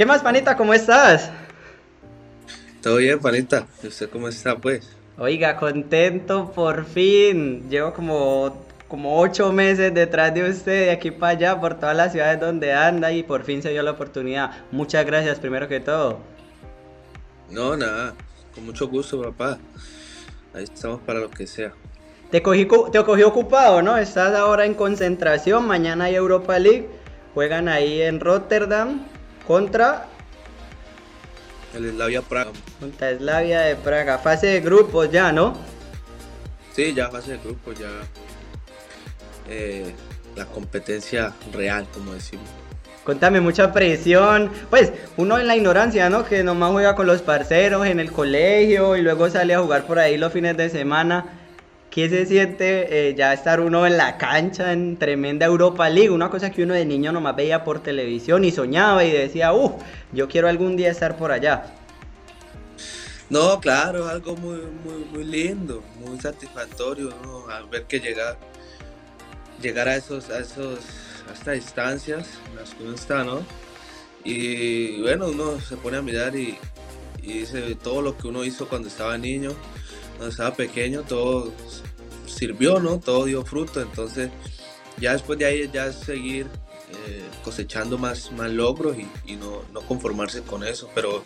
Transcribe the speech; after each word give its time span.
¿Qué 0.00 0.06
más, 0.06 0.22
panita? 0.22 0.56
¿Cómo 0.56 0.72
estás? 0.72 1.30
Todo 2.82 2.96
bien, 2.96 3.20
panita. 3.20 3.66
¿Y 3.82 3.88
usted 3.88 4.08
cómo 4.08 4.28
está, 4.28 4.56
pues? 4.56 4.96
Oiga, 5.18 5.58
contento 5.58 6.52
por 6.52 6.86
fin. 6.86 7.68
Llevo 7.68 7.92
como, 7.92 8.64
como 8.88 9.20
ocho 9.20 9.52
meses 9.52 9.92
detrás 9.92 10.32
de 10.32 10.48
usted, 10.48 10.86
de 10.86 10.90
aquí 10.90 11.10
para 11.10 11.36
allá, 11.36 11.60
por 11.60 11.74
todas 11.74 11.94
las 11.94 12.12
ciudades 12.12 12.40
donde 12.40 12.72
anda 12.72 13.12
y 13.12 13.22
por 13.22 13.44
fin 13.44 13.62
se 13.62 13.72
dio 13.72 13.82
la 13.82 13.90
oportunidad. 13.90 14.52
Muchas 14.70 15.04
gracias, 15.04 15.38
primero 15.38 15.68
que 15.68 15.80
todo. 15.80 16.20
No, 17.50 17.76
nada. 17.76 18.14
Con 18.54 18.64
mucho 18.64 18.88
gusto, 18.88 19.20
papá. 19.20 19.58
Ahí 20.54 20.64
estamos 20.64 21.02
para 21.02 21.20
lo 21.20 21.28
que 21.28 21.46
sea. 21.46 21.74
Te 22.30 22.40
cogí, 22.40 22.66
te 22.90 23.04
cogí 23.04 23.22
ocupado, 23.22 23.82
¿no? 23.82 23.98
Estás 23.98 24.34
ahora 24.34 24.64
en 24.64 24.72
concentración. 24.72 25.66
Mañana 25.66 26.04
hay 26.04 26.14
Europa 26.14 26.58
League. 26.58 26.88
Juegan 27.34 27.68
ahí 27.68 28.00
en 28.00 28.18
Rotterdam 28.18 29.00
contra 29.50 30.06
el 31.74 31.90
Slavia 31.90 32.22
Praga. 32.22 32.52
Contra 32.78 33.16
Slavia 33.16 33.62
de 33.62 33.74
Praga. 33.74 34.18
Fase 34.18 34.46
de 34.46 34.60
grupos 34.60 35.10
ya, 35.10 35.32
¿no? 35.32 35.56
Sí, 36.72 36.94
ya 36.94 37.10
fase 37.10 37.32
de 37.32 37.38
grupos, 37.38 37.76
ya. 37.76 37.88
Eh, 39.48 39.92
la 40.36 40.46
competencia 40.46 41.32
real, 41.52 41.84
como 41.92 42.14
decimos. 42.14 42.48
Contame, 43.02 43.40
mucha 43.40 43.72
presión. 43.72 44.52
Pues 44.70 44.92
uno 45.16 45.36
en 45.36 45.48
la 45.48 45.56
ignorancia, 45.56 46.08
¿no? 46.08 46.24
Que 46.24 46.44
nomás 46.44 46.70
juega 46.70 46.94
con 46.94 47.08
los 47.08 47.20
parceros 47.20 47.88
en 47.88 47.98
el 47.98 48.12
colegio 48.12 48.94
y 48.94 49.02
luego 49.02 49.28
sale 49.30 49.54
a 49.54 49.58
jugar 49.58 49.84
por 49.84 49.98
ahí 49.98 50.16
los 50.16 50.32
fines 50.32 50.56
de 50.56 50.70
semana. 50.70 51.39
¿Qué 51.90 52.08
se 52.08 52.24
siente 52.24 53.08
eh, 53.08 53.14
ya 53.16 53.32
estar 53.32 53.60
uno 53.60 53.84
en 53.84 53.96
la 53.96 54.16
cancha 54.16 54.72
en 54.72 54.96
tremenda 54.96 55.46
Europa 55.46 55.88
League? 55.90 56.10
Una 56.10 56.30
cosa 56.30 56.50
que 56.50 56.62
uno 56.62 56.74
de 56.74 56.84
niño 56.84 57.10
nomás 57.10 57.34
veía 57.34 57.64
por 57.64 57.82
televisión 57.82 58.44
y 58.44 58.52
soñaba 58.52 59.02
y 59.04 59.10
decía, 59.10 59.52
uff, 59.52 59.72
yo 60.12 60.28
quiero 60.28 60.46
algún 60.46 60.76
día 60.76 60.88
estar 60.88 61.16
por 61.16 61.32
allá. 61.32 61.74
No, 63.28 63.58
claro, 63.58 64.06
es 64.06 64.12
algo 64.12 64.36
muy, 64.36 64.60
muy, 64.84 65.04
muy 65.12 65.24
lindo, 65.24 65.82
muy 65.98 66.20
satisfactorio, 66.20 67.12
¿no? 67.24 67.48
Al 67.48 67.66
ver 67.66 67.84
que 67.86 67.98
llegar, 67.98 68.38
llegar 69.60 69.88
a 69.88 69.96
esos, 69.96 70.30
a 70.30 70.38
esos, 70.38 70.78
a 71.28 71.32
estas 71.32 71.54
distancias 71.54 72.28
en 72.50 72.56
las 72.56 72.70
que 72.72 72.84
uno 72.84 72.94
está, 72.94 73.24
¿no? 73.24 73.40
Y 74.22 75.02
bueno, 75.02 75.26
uno 75.26 75.60
se 75.60 75.76
pone 75.76 75.96
a 75.96 76.02
mirar 76.02 76.36
y, 76.36 76.56
y 77.20 77.40
dice 77.40 77.74
todo 77.74 78.00
lo 78.00 78.16
que 78.16 78.28
uno 78.28 78.44
hizo 78.44 78.68
cuando 78.68 78.86
estaba 78.86 79.18
niño 79.18 79.56
cuando 80.20 80.32
estaba 80.32 80.54
pequeño 80.54 81.00
todo 81.00 81.50
sirvió, 82.26 82.78
¿no? 82.78 83.00
Todo 83.00 83.24
dio 83.24 83.42
fruto, 83.42 83.80
entonces 83.80 84.28
ya 84.98 85.14
después 85.14 85.38
de 85.38 85.46
ahí 85.46 85.70
ya 85.72 85.90
seguir 85.94 86.46
eh, 87.08 87.22
cosechando 87.42 87.96
más, 87.96 88.30
más 88.32 88.50
logros 88.50 88.96
y, 89.26 89.36
no, 89.36 89.62
conformarse 89.88 90.42
con 90.42 90.62
eso, 90.62 90.90
pero 90.94 91.24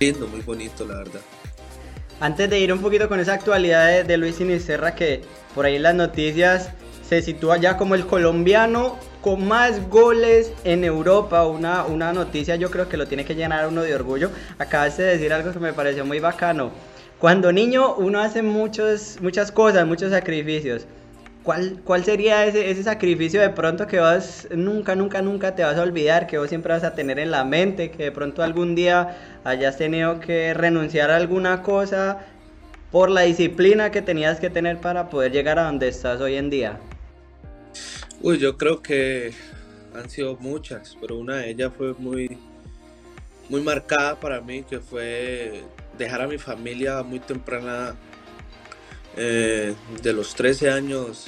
lindo, 0.00 0.26
muy 0.28 0.40
bonito 0.40 0.86
la 0.86 0.96
verdad. 0.96 1.20
Antes 2.20 2.48
de 2.48 2.58
ir 2.58 2.72
un 2.72 2.80
poquito 2.80 3.06
con 3.06 3.20
esa 3.20 3.34
actualidad 3.34 4.02
de, 4.02 4.16
Luis 4.16 4.36
Sinisterra 4.36 4.94
que 4.94 5.20
por 5.54 5.66
ahí 5.66 5.76
en 5.76 5.82
las 5.82 5.94
noticias 5.94 6.70
se 7.06 7.20
sitúa 7.20 7.58
ya 7.58 7.76
como 7.76 7.94
el 7.94 8.06
colombiano 8.06 8.98
con 9.20 9.46
más 9.46 9.90
goles 9.90 10.52
en 10.64 10.84
Europa, 10.84 11.46
una, 11.46 11.84
una 11.84 12.14
noticia 12.14 12.56
yo 12.56 12.70
creo 12.70 12.88
que 12.88 12.96
lo 12.96 13.06
tiene 13.06 13.26
que 13.26 13.34
llenar 13.34 13.68
uno 13.68 13.82
de 13.82 13.94
orgullo. 13.94 14.30
Acabas 14.58 14.96
de 14.96 15.04
decir 15.04 15.34
algo 15.34 15.52
que 15.52 15.58
me 15.58 15.74
pareció 15.74 16.06
muy 16.06 16.18
bacano 16.18 16.72
cuando 17.22 17.52
niño 17.52 17.94
uno 17.94 18.18
hace 18.18 18.42
muchos, 18.42 19.18
muchas 19.20 19.52
cosas, 19.52 19.86
muchos 19.86 20.10
sacrificios. 20.10 20.88
¿Cuál, 21.44 21.80
¿Cuál 21.84 22.04
sería 22.04 22.44
ese, 22.46 22.68
ese 22.68 22.82
sacrificio 22.82 23.40
de 23.40 23.50
pronto 23.50 23.86
que 23.86 24.00
vos 24.00 24.48
nunca, 24.50 24.96
nunca, 24.96 25.22
nunca 25.22 25.54
te 25.54 25.62
vas 25.62 25.76
a 25.76 25.82
olvidar, 25.82 26.26
que 26.26 26.38
vos 26.38 26.48
siempre 26.48 26.72
vas 26.72 26.82
a 26.82 26.96
tener 26.96 27.20
en 27.20 27.30
la 27.30 27.44
mente, 27.44 27.92
que 27.92 28.02
de 28.02 28.10
pronto 28.10 28.42
algún 28.42 28.74
día 28.74 29.38
hayas 29.44 29.78
tenido 29.78 30.18
que 30.18 30.52
renunciar 30.52 31.12
a 31.12 31.16
alguna 31.16 31.62
cosa 31.62 32.26
por 32.90 33.08
la 33.08 33.20
disciplina 33.20 33.92
que 33.92 34.02
tenías 34.02 34.40
que 34.40 34.50
tener 34.50 34.80
para 34.80 35.08
poder 35.08 35.30
llegar 35.30 35.60
a 35.60 35.66
donde 35.66 35.86
estás 35.86 36.20
hoy 36.20 36.34
en 36.34 36.50
día? 36.50 36.80
Uy, 38.20 38.38
yo 38.38 38.56
creo 38.56 38.82
que 38.82 39.32
han 39.94 40.10
sido 40.10 40.36
muchas, 40.38 40.96
pero 41.00 41.18
una 41.18 41.36
de 41.36 41.50
ellas 41.50 41.70
fue 41.78 41.94
muy, 41.94 42.36
muy 43.48 43.60
marcada 43.60 44.18
para 44.18 44.40
mí, 44.40 44.64
que 44.64 44.80
fue 44.80 45.62
dejar 46.04 46.22
a 46.22 46.26
mi 46.26 46.38
familia 46.38 47.02
muy 47.02 47.20
temprana, 47.20 47.96
eh, 49.16 49.74
de 50.02 50.12
los 50.12 50.34
13 50.34 50.70
años, 50.70 51.26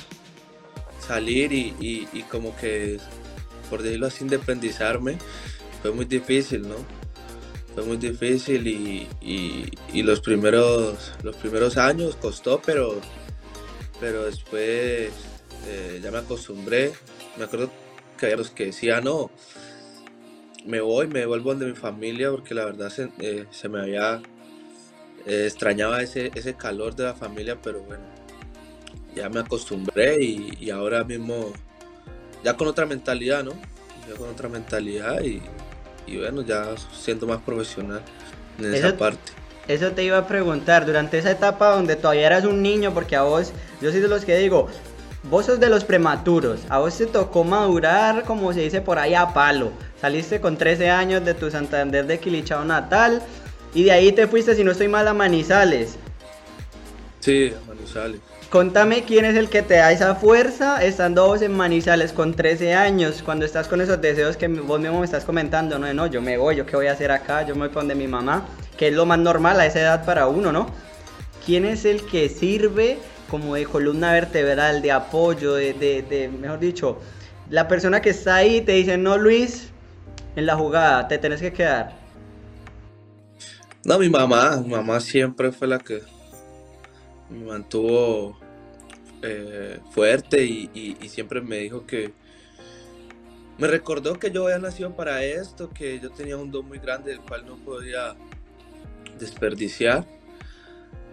salir 1.06 1.52
y, 1.52 2.06
como 2.30 2.56
que, 2.56 2.98
por 3.68 3.82
decirlo 3.82 4.06
así, 4.06 4.24
independizarme, 4.24 5.18
fue 5.82 5.92
muy 5.92 6.06
difícil, 6.06 6.66
¿no? 6.66 6.76
Fue 7.74 7.82
muy 7.82 7.96
difícil 7.96 8.66
y, 8.66 10.02
los, 10.02 10.20
primeros, 10.20 11.12
los 11.22 11.36
primeros 11.36 11.76
años 11.76 12.16
costó, 12.16 12.62
pero, 12.64 13.00
pero 14.00 14.24
después 14.24 15.10
eh, 15.66 16.00
ya 16.02 16.10
me 16.10 16.18
acostumbré. 16.18 16.92
Me 17.36 17.44
acuerdo 17.44 17.70
que 18.16 18.26
había 18.26 18.36
los 18.36 18.50
que 18.50 18.66
decían, 18.66 19.04
no, 19.04 19.30
me 20.64 20.80
voy, 20.80 21.06
me 21.08 21.26
vuelvo 21.26 21.50
donde 21.50 21.66
mi 21.66 21.74
familia 21.74 22.30
porque 22.30 22.54
la 22.54 22.64
verdad 22.64 22.88
se, 22.90 23.10
eh, 23.18 23.46
se 23.50 23.68
me 23.68 23.80
había 23.80 24.22
eh, 25.26 25.46
extrañaba 25.46 26.02
ese, 26.02 26.30
ese 26.34 26.54
calor 26.54 26.94
de 26.94 27.04
la 27.04 27.14
familia, 27.14 27.56
pero 27.62 27.80
bueno, 27.82 28.02
ya 29.14 29.28
me 29.28 29.40
acostumbré 29.40 30.22
y, 30.22 30.70
ahora 30.70 31.04
mismo, 31.04 31.52
ya 32.42 32.56
con 32.56 32.68
otra 32.68 32.86
mentalidad, 32.86 33.44
¿no? 33.44 33.52
Ya 34.08 34.16
con 34.18 34.28
otra 34.28 34.48
mentalidad 34.48 35.22
y, 35.22 35.40
bueno, 36.18 36.42
ya 36.42 36.74
siendo 36.92 37.26
más 37.26 37.40
profesional 37.40 38.02
en 38.58 38.74
esa 38.74 38.96
parte. 38.96 39.32
Eso 39.66 39.92
te 39.92 40.04
iba 40.04 40.18
a 40.18 40.26
preguntar, 40.26 40.84
durante 40.84 41.18
esa 41.18 41.30
etapa 41.30 41.70
donde 41.70 41.96
todavía 41.96 42.26
eras 42.26 42.44
un 42.44 42.60
niño, 42.60 42.92
porque 42.92 43.16
a 43.16 43.22
vos, 43.22 43.52
yo 43.80 43.90
soy 43.90 44.00
de 44.00 44.08
los 44.08 44.26
que 44.26 44.36
digo, 44.36 44.68
vos 45.30 45.46
sos 45.46 45.58
de 45.58 45.70
los 45.70 45.84
prematuros, 45.84 46.60
a 46.68 46.78
vos 46.80 46.98
te 46.98 47.06
tocó 47.06 47.44
madurar, 47.44 48.24
como 48.24 48.52
se 48.52 48.60
dice 48.60 48.82
por 48.82 48.98
ahí, 48.98 49.14
a 49.14 49.32
palo. 49.32 49.70
Saliste 50.00 50.38
con 50.40 50.58
13 50.58 50.90
años 50.90 51.24
de 51.24 51.32
tu 51.32 51.50
Santander 51.50 52.06
de 52.06 52.18
Quilichao 52.18 52.64
natal, 52.66 53.22
y 53.74 53.84
de 53.84 53.92
ahí 53.92 54.12
te 54.12 54.26
fuiste, 54.26 54.54
si 54.54 54.64
no 54.64 54.70
estoy 54.70 54.88
mal, 54.88 55.06
a 55.08 55.14
Manizales. 55.14 55.96
Sí, 57.20 57.52
a 57.54 57.68
Manizales. 57.68 58.20
Contame 58.50 59.02
quién 59.02 59.24
es 59.24 59.36
el 59.36 59.48
que 59.48 59.62
te 59.62 59.74
da 59.74 59.90
esa 59.90 60.14
fuerza 60.14 60.84
estando 60.84 61.26
vos 61.26 61.42
en 61.42 61.52
Manizales 61.52 62.12
con 62.12 62.34
13 62.34 62.74
años, 62.74 63.20
cuando 63.24 63.44
estás 63.44 63.66
con 63.66 63.80
esos 63.80 64.00
deseos 64.00 64.36
que 64.36 64.46
vos 64.46 64.78
mismo 64.78 65.00
me 65.00 65.04
estás 65.04 65.24
comentando, 65.24 65.76
no, 65.76 65.92
no, 65.92 66.06
yo 66.06 66.22
me 66.22 66.38
voy, 66.38 66.54
yo 66.54 66.64
qué 66.64 66.76
voy 66.76 66.86
a 66.86 66.92
hacer 66.92 67.10
acá, 67.10 67.44
yo 67.44 67.54
me 67.54 67.62
voy 67.62 67.68
para 67.70 67.80
donde 67.80 67.96
mi 67.96 68.06
mamá, 68.06 68.46
que 68.76 68.88
es 68.88 68.94
lo 68.94 69.06
más 69.06 69.18
normal 69.18 69.58
a 69.58 69.66
esa 69.66 69.80
edad 69.80 70.04
para 70.04 70.28
uno, 70.28 70.52
¿no? 70.52 70.68
¿Quién 71.44 71.64
es 71.64 71.84
el 71.84 72.06
que 72.06 72.28
sirve 72.28 72.98
como 73.28 73.56
de 73.56 73.64
columna 73.64 74.12
vertebral, 74.12 74.82
de 74.82 74.92
apoyo, 74.92 75.54
de, 75.54 75.72
de, 75.72 76.02
de 76.02 76.28
mejor 76.28 76.60
dicho, 76.60 77.00
la 77.50 77.66
persona 77.66 78.00
que 78.00 78.10
está 78.10 78.36
ahí 78.36 78.60
te 78.60 78.72
dice, 78.72 78.96
no 78.96 79.18
Luis, 79.18 79.70
en 80.36 80.46
la 80.46 80.54
jugada, 80.54 81.08
te 81.08 81.18
tenés 81.18 81.40
que 81.40 81.52
quedar? 81.52 82.03
No, 83.84 83.98
mi 83.98 84.08
mamá, 84.08 84.56
mi 84.56 84.70
mamá 84.70 84.98
siempre 84.98 85.52
fue 85.52 85.68
la 85.68 85.78
que 85.78 86.00
me 87.28 87.44
mantuvo 87.44 88.38
eh, 89.20 89.78
fuerte 89.90 90.42
y, 90.42 90.96
siempre 91.08 91.42
me 91.42 91.58
dijo 91.58 91.86
que 91.86 92.12
me 93.58 93.68
recordó 93.68 94.18
que 94.18 94.30
yo 94.30 94.44
había 94.44 94.58
nacido 94.58 94.96
para 94.96 95.22
esto, 95.22 95.68
que 95.68 96.00
yo 96.00 96.10
tenía 96.10 96.38
un 96.38 96.50
don 96.50 96.66
muy 96.66 96.78
grande 96.78 97.10
del 97.10 97.20
cual 97.20 97.44
no 97.46 97.56
podía 97.56 98.16
desperdiciar. 99.18 100.06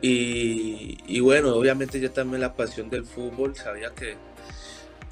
Y, 0.02 1.20
bueno, 1.20 1.54
obviamente 1.54 2.00
yo 2.00 2.10
también 2.12 2.42
la 2.42 2.56
pasión 2.56 2.90
del 2.90 3.06
fútbol, 3.06 3.56
sabía 3.56 3.92
que 3.92 4.16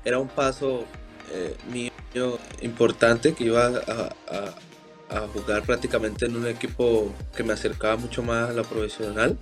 era 0.06 0.18
un 0.18 0.30
paso 0.30 0.86
eh, 1.34 1.56
mío 1.72 2.40
importante 2.62 3.34
que 3.34 3.44
iba 3.44 3.68
a 3.68 4.54
jugar 5.34 5.64
prácticamente 5.64 6.26
en 6.26 6.36
un 6.36 6.48
equipo 6.48 7.12
que 7.36 7.44
me 7.44 7.54
acercaba 7.54 7.98
mucho 7.98 8.22
más 8.22 8.50
a 8.50 8.54
la 8.54 8.64
profesional. 8.64 9.38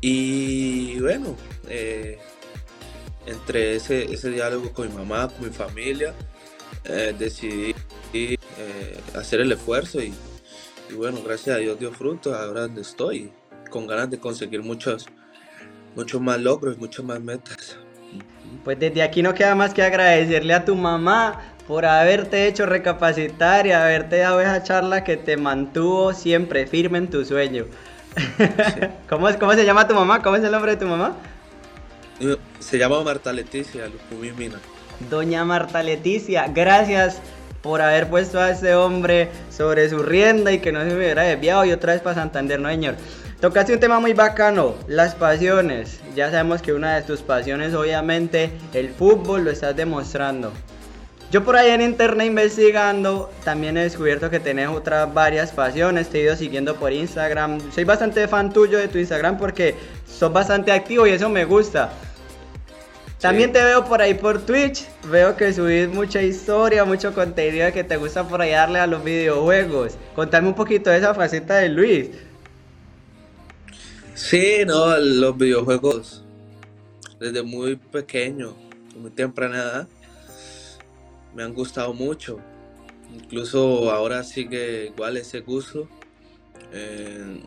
Y 0.00 0.98
bueno, 1.00 1.36
eh, 1.68 2.18
entre 3.26 3.76
ese, 3.76 4.04
ese, 4.12 4.30
diálogo 4.30 4.72
con 4.72 4.88
mi 4.88 4.94
mamá, 4.94 5.28
con 5.28 5.46
mi 5.46 5.52
familia, 5.52 6.14
eh, 6.84 7.14
decidí 7.18 7.74
eh, 8.14 9.00
hacer 9.14 9.40
el 9.40 9.52
esfuerzo 9.52 10.00
y, 10.00 10.14
bueno, 10.96 11.20
gracias 11.24 11.56
a 11.56 11.58
Dios 11.58 11.78
dio 11.78 11.92
fruto, 11.92 12.34
ahora 12.34 12.62
donde 12.62 12.80
estoy, 12.80 13.30
con 13.70 13.86
ganas 13.86 14.10
de 14.10 14.18
conseguir 14.18 14.62
muchos, 14.62 15.06
muchos 15.94 16.20
más 16.20 16.40
logros, 16.40 16.78
muchas 16.78 17.04
más 17.04 17.20
metas. 17.20 17.76
Pues 18.64 18.78
desde 18.78 19.02
aquí 19.02 19.22
no 19.22 19.34
queda 19.34 19.54
más 19.54 19.72
que 19.74 19.82
agradecerle 19.82 20.54
a 20.54 20.64
tu 20.64 20.74
mamá 20.74 21.54
por 21.70 21.86
haberte 21.86 22.48
hecho 22.48 22.66
recapacitar 22.66 23.64
y 23.64 23.70
haberte 23.70 24.16
dado 24.16 24.40
esa 24.40 24.60
charla 24.64 25.04
que 25.04 25.16
te 25.16 25.36
mantuvo 25.36 26.12
siempre 26.12 26.66
firme 26.66 26.98
en 26.98 27.08
tu 27.08 27.24
sueño. 27.24 27.66
¿Cómo, 29.08 29.28
es, 29.28 29.36
¿Cómo 29.36 29.52
se 29.52 29.64
llama 29.64 29.86
tu 29.86 29.94
mamá? 29.94 30.20
¿Cómo 30.20 30.34
es 30.34 30.42
el 30.42 30.50
nombre 30.50 30.72
de 30.72 30.78
tu 30.78 30.86
mamá? 30.86 31.14
Se 32.58 32.76
llama 32.76 33.04
Marta 33.04 33.32
Leticia 33.32 33.84
Mina. 34.36 34.58
Doña 35.08 35.44
Marta 35.44 35.80
Leticia, 35.84 36.48
gracias 36.52 37.20
por 37.62 37.80
haber 37.82 38.08
puesto 38.08 38.40
a 38.40 38.50
ese 38.50 38.74
hombre 38.74 39.28
sobre 39.48 39.88
su 39.88 40.02
rienda 40.02 40.50
y 40.50 40.58
que 40.58 40.72
no 40.72 40.82
se 40.82 40.92
hubiera 40.92 41.22
desviado 41.22 41.64
y 41.64 41.70
otra 41.70 41.92
vez 41.92 42.02
para 42.02 42.16
Santander, 42.16 42.58
no 42.58 42.68
señor. 42.68 42.96
Tocaste 43.40 43.74
un 43.74 43.78
tema 43.78 44.00
muy 44.00 44.12
bacano, 44.12 44.74
las 44.88 45.14
pasiones. 45.14 46.00
Ya 46.16 46.32
sabemos 46.32 46.62
que 46.62 46.72
una 46.72 46.96
de 46.96 47.02
tus 47.02 47.22
pasiones, 47.22 47.74
obviamente, 47.74 48.50
el 48.74 48.88
fútbol, 48.88 49.44
lo 49.44 49.52
estás 49.52 49.76
demostrando. 49.76 50.52
Yo 51.30 51.44
por 51.44 51.54
ahí 51.54 51.70
en 51.70 51.80
internet 51.80 52.26
investigando, 52.26 53.30
también 53.44 53.76
he 53.76 53.84
descubierto 53.84 54.30
que 54.30 54.40
tenés 54.40 54.68
otras 54.68 55.14
varias 55.14 55.52
pasiones, 55.52 56.08
te 56.08 56.18
he 56.18 56.22
ido 56.22 56.34
siguiendo 56.34 56.74
por 56.74 56.92
Instagram. 56.92 57.60
Soy 57.72 57.84
bastante 57.84 58.26
fan 58.26 58.52
tuyo 58.52 58.78
de 58.78 58.88
tu 58.88 58.98
Instagram 58.98 59.38
porque 59.38 59.76
sos 60.08 60.32
bastante 60.32 60.72
activo 60.72 61.06
y 61.06 61.10
eso 61.10 61.28
me 61.28 61.44
gusta. 61.44 61.92
También 63.20 63.52
te 63.52 63.62
veo 63.62 63.84
por 63.84 64.00
ahí 64.00 64.14
por 64.14 64.40
Twitch, 64.40 64.88
veo 65.04 65.36
que 65.36 65.52
subís 65.52 65.88
mucha 65.88 66.20
historia, 66.20 66.84
mucho 66.84 67.14
contenido 67.14 67.70
que 67.70 67.84
te 67.84 67.96
gusta 67.96 68.26
por 68.26 68.40
ahí 68.40 68.50
darle 68.50 68.80
a 68.80 68.86
los 68.88 69.04
videojuegos. 69.04 69.92
Contame 70.16 70.48
un 70.48 70.54
poquito 70.54 70.90
de 70.90 70.98
esa 70.98 71.14
faceta 71.14 71.58
de 71.58 71.68
Luis. 71.68 72.08
Sí, 74.14 74.64
no, 74.66 74.96
los 74.96 75.36
videojuegos 75.36 76.24
desde 77.20 77.42
muy 77.42 77.76
pequeño, 77.76 78.54
muy 78.96 79.10
temprana 79.10 79.56
edad, 79.56 79.88
me 81.34 81.42
han 81.42 81.54
gustado 81.54 81.92
mucho. 81.94 82.38
Incluso 83.14 83.90
ahora 83.90 84.22
sigue 84.22 84.86
igual 84.86 85.16
ese 85.16 85.40
gusto. 85.40 85.88
Eh, 86.72 87.40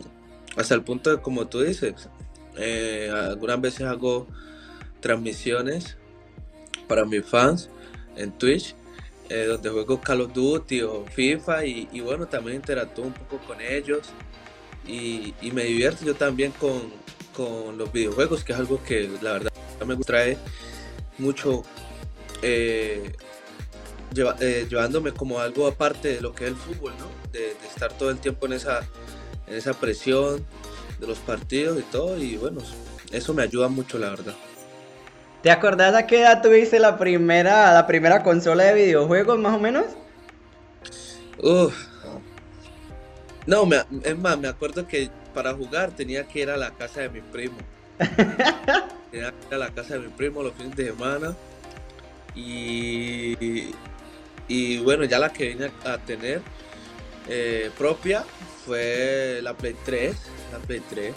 hasta 0.56 0.76
el 0.76 0.84
punto 0.84 1.10
de, 1.10 1.22
como 1.22 1.48
tú 1.48 1.62
dices, 1.62 2.10
eh, 2.58 3.10
algunas 3.12 3.60
veces 3.60 3.82
hago 3.82 4.28
transmisiones 5.00 5.98
para 6.88 7.06
mis 7.06 7.26
fans 7.26 7.70
en 8.16 8.32
Twitch, 8.32 8.76
eh, 9.30 9.46
donde 9.46 9.70
juego 9.70 10.00
Call 10.02 10.22
of 10.22 10.34
Duty 10.34 10.82
o 10.82 11.06
FIFA 11.06 11.66
y, 11.66 12.02
bueno, 12.02 12.28
también 12.28 12.58
interactúo 12.58 13.06
un 13.06 13.14
poco 13.14 13.40
con 13.48 13.62
ellos 13.62 14.10
y, 14.88 15.34
me 15.54 15.64
divierto 15.64 16.06
yo 16.06 16.14
también 16.14 16.52
con, 16.52 16.92
con, 17.34 17.78
los 17.78 17.92
videojuegos, 17.92 18.44
que 18.44 18.54
es 18.54 18.60
algo 18.60 18.84
que 18.84 19.10
la 19.22 19.34
verdad 19.34 19.52
me 19.86 19.96
trae 19.98 20.38
mucho, 21.18 21.64
eh, 24.40 24.68
llevándome 24.70 25.12
como 25.12 25.40
algo 25.40 25.68
aparte 25.68 26.16
de 26.16 26.22
lo 26.22 26.34
que 26.34 26.46
es 26.46 26.52
el 26.52 26.56
fútbol, 26.56 26.94
¿no? 27.00 27.08
De, 27.32 27.52
estar 27.68 27.92
todo 27.94 28.10
el 28.10 28.20
tiempo 28.20 28.46
en 28.46 28.54
esa, 28.54 28.88
en 29.48 29.56
esa 29.56 29.74
presión 29.74 30.46
de 31.00 31.08
los 31.08 31.18
partidos 31.20 31.80
y 31.80 31.84
todo 31.84 32.18
y 32.18 32.38
bueno, 32.38 32.62
eso 33.12 33.34
me 33.34 33.44
ayuda 33.44 33.68
mucho 33.68 33.98
la 33.98 34.10
verdad. 34.10 34.36
¿Te 35.42 35.52
acordás 35.52 35.94
a 35.94 36.08
qué 36.08 36.22
edad 36.22 36.42
tuviste 36.42 36.80
la 36.80 36.98
primera, 36.98 37.74
la 37.74 37.86
primera 37.86 38.24
consola 38.24 38.64
de 38.64 38.74
videojuegos, 38.74 39.38
más 39.40 39.56
o 39.56 39.60
menos? 39.60 39.86
No, 43.46 43.68
es 44.04 44.18
más, 44.18 44.38
me 44.38 44.48
acuerdo 44.48 44.88
que 44.88 45.10
para 45.34 45.54
jugar 45.54 45.92
tenía 45.92 46.26
que 46.26 46.40
ir 46.42 46.50
a 46.50 46.58
la 46.58 46.72
casa 46.72 47.02
de 47.02 47.10
mi 47.10 47.20
primo. 47.20 47.58
tenía 49.12 49.32
que 49.32 49.48
ir 49.48 49.54
a 49.54 49.58
la 49.58 49.70
casa 49.72 49.96
de 49.96 50.00
mi 50.00 50.08
primo 50.08 50.44
los 50.44 50.54
fines 50.54 50.76
de 50.78 50.86
semana. 50.86 51.36
Y, 52.36 53.72
y 54.48 54.80
bueno, 54.80 55.04
ya 55.06 55.20
la 55.20 55.32
que 55.32 55.50
vine 55.50 55.72
a 55.86 55.98
tener 55.98 56.42
eh, 57.30 57.72
propia 57.78 58.24
fue 58.66 59.40
la 59.42 59.54
Play 59.54 59.76
3. 59.86 60.16
La 60.52 60.60
Play 60.60 60.82
3. 60.90 61.14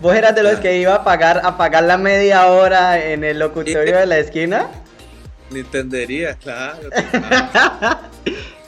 ¿Vos 0.00 0.14
eras 0.14 0.34
de 0.34 0.42
los 0.42 0.58
que 0.60 0.78
iba 0.78 0.94
a 0.94 1.04
pagar, 1.04 1.40
a 1.44 1.56
pagar 1.56 1.84
la 1.84 1.96
media 1.96 2.46
hora 2.46 3.04
en 3.04 3.24
el 3.24 3.38
locutorio 3.38 3.98
de 3.98 4.06
la 4.06 4.18
esquina? 4.18 4.68
Ni 5.50 5.60
entendería, 5.60 6.34
claro. 6.34 6.90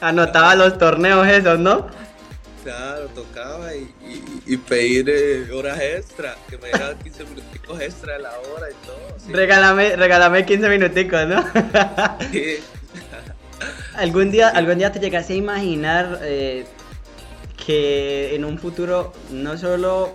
Anotaba 0.00 0.54
los 0.54 0.78
torneos 0.78 1.26
esos, 1.26 1.58
¿no? 1.58 1.88
Claro, 2.62 3.06
tocaba 3.14 3.70
y, 3.74 4.56
pedir 4.56 5.08
eh, 5.08 5.52
horas 5.52 5.78
extra, 5.80 6.36
que 6.50 6.58
me 6.58 6.68
dieran 6.68 6.98
15 6.98 7.24
minuticos 7.24 7.80
extra 7.80 8.14
de 8.14 8.18
la 8.20 8.30
hora 8.30 8.66
y 8.70 8.86
todo. 8.86 9.32
Regálame, 9.32 9.94
regálame 9.94 10.44
15 10.44 10.68
minuticos, 10.68 11.26
¿no? 11.26 11.44
¿Algún, 13.96 14.30
día, 14.30 14.48
¿Algún 14.48 14.78
día 14.78 14.92
te 14.92 15.00
llegaste 15.00 15.32
a 15.32 15.36
imaginar 15.36 16.20
eh, 16.22 16.64
que 17.64 18.34
en 18.34 18.44
un 18.44 18.58
futuro 18.58 19.12
no 19.30 19.56
solo 19.56 20.14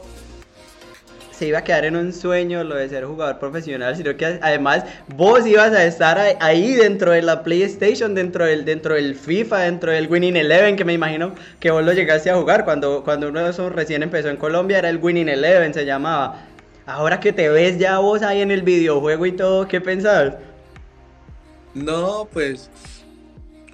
se 1.32 1.48
iba 1.48 1.58
a 1.58 1.64
quedar 1.64 1.86
en 1.86 1.96
un 1.96 2.14
sueño 2.14 2.64
lo 2.64 2.76
de 2.76 2.88
ser 2.88 3.06
jugador 3.06 3.40
profesional, 3.40 3.96
sino 3.96 4.16
que 4.16 4.38
además 4.44 4.86
vos 5.16 5.48
ibas 5.48 5.72
a 5.72 5.84
estar 5.86 6.20
ahí 6.40 6.76
dentro 6.76 7.12
de 7.12 7.24
la 7.24 7.42
PlayStation, 7.42 8.14
dentro 8.14 8.46
del, 8.46 8.64
dentro 8.64 8.94
del 8.94 9.16
FIFA, 9.16 9.62
dentro 9.62 9.92
del 9.92 10.08
Winning 10.08 10.38
Eleven, 10.38 10.76
que 10.76 10.86
me 10.86 10.94
imagino 10.94 11.34
que 11.60 11.72
vos 11.72 11.84
lo 11.84 11.94
llegaste 11.94 12.30
a 12.30 12.36
jugar 12.36 12.64
cuando, 12.64 13.04
cuando 13.04 13.30
uno 13.30 13.44
de 13.44 13.50
esos 13.50 13.72
recién 13.72 14.04
empezó 14.04 14.30
en 14.30 14.38
Colombia, 14.38 14.78
era 14.78 14.90
el 14.90 14.98
Winning 14.98 15.30
Eleven, 15.30 15.74
se 15.74 15.84
llamaba. 15.84 16.46
Ahora 16.86 17.20
que 17.20 17.34
te 17.34 17.50
ves 17.50 17.80
ya 17.80 17.98
vos 17.98 18.22
ahí 18.22 18.42
en 18.42 18.52
el 18.52 18.62
videojuego 18.62 19.26
y 19.26 19.32
todo, 19.32 19.68
¿qué 19.68 19.82
pensás? 19.82 20.34
No, 21.74 22.28
pues 22.32 22.70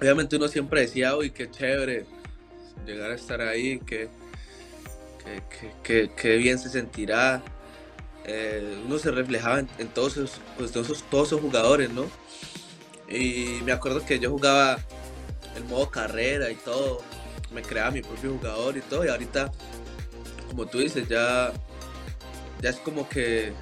obviamente 0.00 0.36
uno 0.36 0.48
siempre 0.48 0.82
decía, 0.82 1.16
uy, 1.16 1.30
qué 1.30 1.50
chévere 1.50 2.06
llegar 2.86 3.10
a 3.10 3.14
estar 3.14 3.40
ahí, 3.40 3.80
que, 3.80 4.08
que 6.16 6.36
bien 6.36 6.58
se 6.58 6.68
sentirá. 6.68 7.42
Eh, 8.30 8.82
uno 8.84 8.98
se 8.98 9.10
reflejaba 9.10 9.60
en, 9.60 9.88
todos, 9.88 10.18
esos, 10.18 10.40
pues, 10.58 10.70
todos, 10.70 10.90
esos, 10.90 11.40
jugadores, 11.40 11.88
¿no? 11.90 12.04
Y 13.08 13.60
me 13.64 13.72
acuerdo 13.72 14.04
que 14.04 14.18
yo 14.18 14.30
jugaba 14.30 14.78
el 15.56 15.64
modo 15.64 15.90
carrera 15.90 16.50
y 16.50 16.54
todo, 16.56 17.00
me 17.50 17.62
creaba 17.62 17.90
mi 17.90 18.02
propio 18.02 18.32
jugador 18.32 18.76
y 18.76 18.82
todo, 18.82 19.06
y 19.06 19.08
ahorita, 19.08 19.50
como 20.46 20.66
tú 20.66 20.78
dices, 20.78 21.08
ya, 21.08 21.54
ya 22.60 22.68
es 22.68 22.76
como 22.76 23.08
que 23.08 23.54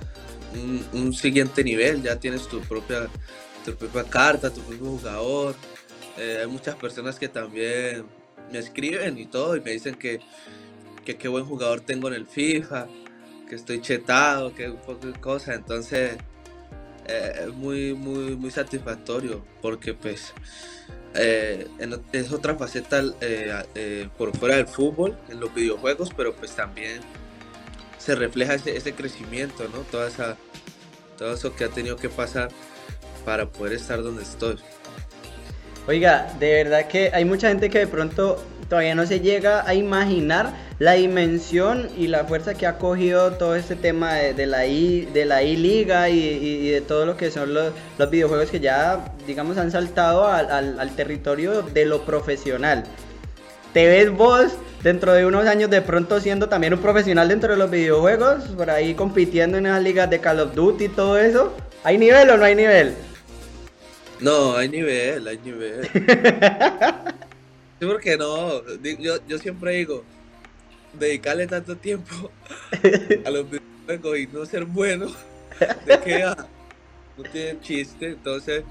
un, 0.92 1.14
siguiente 1.14 1.62
nivel, 1.62 2.02
ya 2.02 2.18
tienes 2.18 2.48
tu 2.48 2.60
propia, 2.62 3.06
tu 3.64 3.72
propia 3.76 4.02
carta, 4.02 4.52
tu 4.52 4.62
propio 4.62 4.86
jugador. 4.86 5.54
Eh, 6.18 6.38
hay 6.40 6.46
muchas 6.46 6.76
personas 6.76 7.18
que 7.18 7.28
también 7.28 8.04
me 8.52 8.58
escriben 8.58 9.18
y 9.18 9.26
todo, 9.26 9.56
y 9.56 9.60
me 9.60 9.72
dicen 9.72 9.94
que, 9.96 10.20
que 11.04 11.16
qué 11.16 11.28
buen 11.28 11.44
jugador 11.44 11.80
tengo 11.80 12.08
en 12.08 12.14
el 12.14 12.26
FIFA 12.26 12.86
que 13.48 13.54
estoy 13.54 13.80
chetado, 13.80 14.54
que 14.54 14.68
un 14.68 14.78
poco 14.78 15.06
de 15.06 15.20
cosas, 15.20 15.56
entonces 15.56 16.16
eh, 17.06 17.32
es 17.46 17.54
muy, 17.54 17.94
muy, 17.94 18.36
muy 18.36 18.50
satisfactorio 18.50 19.44
porque 19.62 19.94
pues 19.94 20.32
eh, 21.14 21.68
es 22.12 22.32
otra 22.32 22.56
faceta 22.56 23.02
por 24.18 24.36
fuera 24.36 24.56
del 24.56 24.66
fútbol, 24.66 25.16
en 25.28 25.40
los 25.40 25.54
videojuegos, 25.54 26.10
pero 26.16 26.34
pues 26.34 26.52
también 26.56 27.00
se 27.98 28.14
refleja 28.14 28.54
ese, 28.54 28.76
ese 28.76 28.92
crecimiento, 28.92 29.68
¿no? 29.68 29.78
Toda 29.90 30.08
esa, 30.08 30.36
todo 31.16 31.34
eso 31.34 31.54
que 31.54 31.64
ha 31.64 31.68
tenido 31.68 31.96
que 31.96 32.08
pasar 32.08 32.50
para 33.24 33.48
poder 33.50 33.74
estar 33.74 34.02
donde 34.02 34.22
estoy. 34.22 34.56
Oiga, 35.88 36.26
de 36.40 36.64
verdad 36.64 36.88
que 36.88 37.10
hay 37.14 37.24
mucha 37.24 37.48
gente 37.48 37.70
que 37.70 37.78
de 37.78 37.86
pronto 37.86 38.42
todavía 38.68 38.96
no 38.96 39.06
se 39.06 39.20
llega 39.20 39.64
a 39.68 39.74
imaginar 39.74 40.52
la 40.80 40.94
dimensión 40.94 41.88
y 41.96 42.08
la 42.08 42.24
fuerza 42.24 42.54
que 42.54 42.66
ha 42.66 42.76
cogido 42.76 43.34
todo 43.34 43.54
este 43.54 43.76
tema 43.76 44.14
de, 44.14 44.46
la 44.46 44.66
I, 44.66 45.08
de 45.14 45.24
la 45.24 45.44
I-Liga 45.44 46.08
y, 46.08 46.70
de 46.70 46.80
todo 46.80 47.06
lo 47.06 47.16
que 47.16 47.30
son 47.30 47.54
los, 47.54 47.72
videojuegos 48.10 48.50
que 48.50 48.58
ya, 48.58 49.12
digamos, 49.28 49.58
han 49.58 49.70
saltado 49.70 50.26
al, 50.26 50.90
territorio 50.96 51.62
de 51.62 51.86
lo 51.86 52.02
profesional. 52.04 52.82
¿Te 53.72 53.86
ves 53.86 54.10
vos 54.10 54.54
dentro 54.82 55.12
de 55.12 55.24
unos 55.24 55.46
años 55.46 55.70
de 55.70 55.82
pronto 55.82 56.18
siendo 56.18 56.48
también 56.48 56.74
un 56.74 56.80
profesional 56.80 57.28
dentro 57.28 57.52
de 57.52 57.58
los 57.58 57.70
videojuegos? 57.70 58.44
Por 58.56 58.70
ahí 58.70 58.94
compitiendo 58.94 59.58
en 59.58 59.66
esas 59.66 59.82
ligas 59.84 60.10
de 60.10 60.18
Call 60.18 60.40
of 60.40 60.54
Duty 60.54 60.86
y 60.86 60.88
todo 60.88 61.16
eso. 61.16 61.54
¿Hay 61.84 61.96
nivel 61.96 62.28
o 62.30 62.36
no 62.36 62.44
hay 62.44 62.56
nivel? 62.56 62.94
No, 64.20 64.56
hay 64.56 64.68
nivel, 64.68 65.26
hay 65.26 65.38
nivel. 65.38 65.88
Sí, 67.78 67.84
porque 67.84 68.16
no, 68.16 68.62
yo, 68.98 69.18
yo 69.28 69.38
siempre 69.38 69.74
digo, 69.74 70.02
dedicarle 70.98 71.46
tanto 71.46 71.76
tiempo 71.76 72.30
a 73.22 73.30
los 73.30 73.46
videojuegos 73.50 74.18
y 74.18 74.26
no 74.28 74.46
ser 74.46 74.64
bueno, 74.64 75.08
de 75.84 76.00
que 76.00 76.24
no 76.24 77.22
tiene 77.30 77.60
chiste. 77.60 78.06
Entonces, 78.08 78.64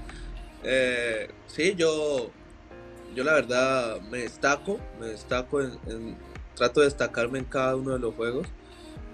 eh, 0.64 1.28
sí, 1.46 1.74
yo, 1.76 2.30
yo 3.14 3.22
la 3.22 3.34
verdad 3.34 4.00
me 4.10 4.18
destaco, 4.18 4.80
me 4.98 5.06
destaco 5.06 5.60
en, 5.60 6.16
trato 6.56 6.80
de 6.80 6.86
destacarme 6.86 7.38
en 7.38 7.44
cada 7.44 7.76
uno 7.76 7.92
de 7.92 8.00
los 8.00 8.14
juegos. 8.14 8.48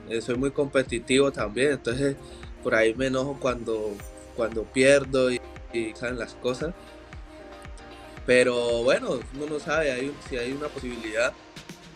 Eh, 0.09 0.23
soy 0.23 0.37
muy 0.37 0.51
competitivo 0.51 1.31
también, 1.31 1.73
entonces 1.73 2.17
por 2.63 2.75
ahí 2.75 2.95
me 2.95 3.07
enojo 3.09 3.39
cuando, 3.39 3.95
cuando 4.37 4.65
pierdo 4.65 5.31
y, 5.31 5.41
y 5.73 5.95
salen 5.95 6.19
las 6.19 6.35
cosas. 6.35 6.75
Pero 8.27 8.83
bueno, 8.83 9.21
uno 9.35 9.47
no 9.47 9.59
sabe 9.59 10.13
si 10.29 10.37
hay 10.37 10.53
una 10.53 10.69
posibilidad. 10.69 11.33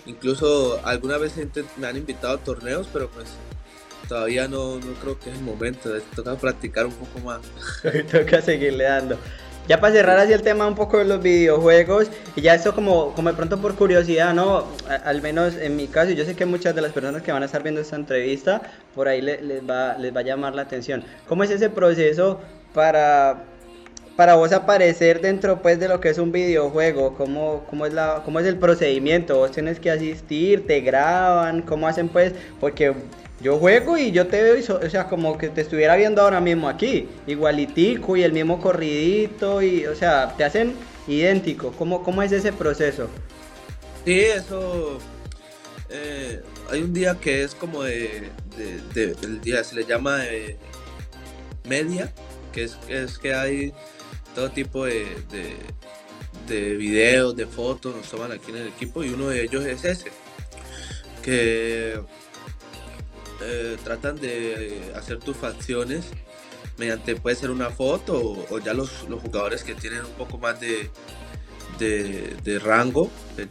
Incluso 0.06 0.80
alguna 0.84 1.18
vez 1.18 1.34
me 1.76 1.86
han 1.86 1.96
invitado 1.96 2.34
a 2.34 2.38
torneos, 2.38 2.88
pero 2.92 3.08
pues 3.10 3.28
todavía 4.08 4.46
no, 4.48 4.76
no 4.76 4.92
creo 5.00 5.18
que 5.18 5.30
es 5.30 5.36
el 5.36 5.42
momento. 5.42 5.90
Toca 6.14 6.34
practicar 6.36 6.86
un 6.86 6.94
poco 6.94 7.20
más. 7.20 7.40
Toca 8.10 8.42
seguirle 8.42 8.84
dando. 8.84 9.18
Ya 9.68 9.80
para 9.80 9.92
cerrar 9.92 10.18
así 10.18 10.32
el 10.32 10.42
tema 10.42 10.66
un 10.68 10.76
poco 10.76 10.98
de 10.98 11.04
los 11.04 11.20
videojuegos, 11.20 12.08
y 12.36 12.40
ya 12.40 12.54
esto 12.54 12.72
como, 12.72 13.12
como 13.14 13.30
de 13.30 13.34
pronto 13.34 13.60
por 13.60 13.74
curiosidad, 13.74 14.32
¿no? 14.32 14.64
al 15.04 15.20
menos 15.22 15.56
en 15.56 15.74
mi 15.74 15.88
caso, 15.88 16.12
yo 16.12 16.24
sé 16.24 16.36
que 16.36 16.46
muchas 16.46 16.72
de 16.76 16.82
las 16.82 16.92
personas 16.92 17.22
que 17.22 17.32
van 17.32 17.42
a 17.42 17.46
estar 17.46 17.64
viendo 17.64 17.80
esta 17.80 17.96
entrevista, 17.96 18.62
por 18.94 19.08
ahí 19.08 19.20
les, 19.20 19.40
va, 19.68 19.98
les 19.98 20.14
va 20.14 20.20
a 20.20 20.22
llamar 20.22 20.54
la 20.54 20.62
atención. 20.62 21.02
¿Cómo 21.26 21.42
es 21.42 21.50
ese 21.50 21.68
proceso 21.68 22.40
para, 22.74 23.42
para 24.16 24.34
vos 24.34 24.52
aparecer 24.52 25.20
dentro 25.20 25.60
pues 25.60 25.78
de 25.78 25.88
lo 25.88 26.00
que 26.00 26.08
es 26.08 26.18
un 26.18 26.32
videojuego? 26.32 27.14
¿Cómo, 27.14 27.64
cómo, 27.68 27.86
es, 27.86 27.92
la, 27.92 28.22
cómo 28.24 28.40
es 28.40 28.46
el 28.46 28.56
procedimiento? 28.56 29.36
¿Vos 29.36 29.52
tienes 29.52 29.78
que 29.78 29.90
asistir? 29.90 30.66
¿Te 30.66 30.80
graban? 30.80 31.62
¿Cómo 31.62 31.86
hacen 31.86 32.08
pues? 32.08 32.32
Porque 32.58 32.94
yo 33.42 33.58
juego 33.58 33.98
y 33.98 34.12
yo 34.12 34.26
te 34.26 34.42
veo, 34.42 34.56
o 34.56 34.90
sea, 34.90 35.08
como 35.08 35.36
que 35.36 35.50
te 35.50 35.60
estuviera 35.60 35.94
viendo 35.96 36.22
ahora 36.22 36.40
mismo 36.40 36.68
aquí, 36.68 37.06
igualitico 37.26 38.16
y 38.16 38.22
el 38.22 38.32
mismo 38.32 38.60
corridito, 38.60 39.60
y, 39.60 39.84
o 39.86 39.94
sea, 39.94 40.34
te 40.36 40.44
hacen 40.44 40.74
idéntico. 41.06 41.72
¿Cómo, 41.72 42.02
cómo 42.02 42.22
es 42.22 42.32
ese 42.32 42.52
proceso? 42.52 43.08
Sí, 44.06 44.20
eso. 44.20 44.98
Eh, 45.90 46.40
hay 46.70 46.82
un 46.82 46.94
día 46.94 47.14
que 47.20 47.44
es 47.44 47.54
como 47.54 47.82
de, 47.82 48.30
el 48.96 49.40
día 49.42 49.62
se 49.62 49.74
le 49.76 49.84
llama 49.84 50.22
media, 51.68 52.10
que 52.52 52.64
es 52.64 53.18
que 53.18 53.34
hay 53.34 53.74
todo 54.36 54.50
tipo 54.50 54.84
de, 54.84 55.06
de 56.46 56.76
videos, 56.76 57.34
de 57.34 57.46
fotos, 57.46 57.96
nos 57.96 58.06
toman 58.08 58.32
aquí 58.32 58.50
en 58.50 58.58
el 58.58 58.68
equipo 58.68 59.02
y 59.02 59.08
uno 59.08 59.28
de 59.28 59.42
ellos 59.42 59.64
es 59.64 59.82
ese, 59.86 60.12
que 61.22 61.98
eh, 63.42 63.76
tratan 63.82 64.20
de 64.20 64.92
hacer 64.94 65.20
tus 65.20 65.38
facciones 65.38 66.04
mediante 66.76 67.16
puede 67.16 67.34
ser 67.34 67.50
una 67.50 67.70
foto 67.70 68.44
o, 68.50 68.58
ya 68.58 68.74
los, 68.74 68.90
jugadores 69.22 69.64
que 69.64 69.74
tienen 69.74 70.04
un 70.04 70.12
poco 70.12 70.36
más 70.36 70.60
de, 70.60 70.90
de, 71.78 72.58
rango 72.58 73.10
eh, 73.38 73.46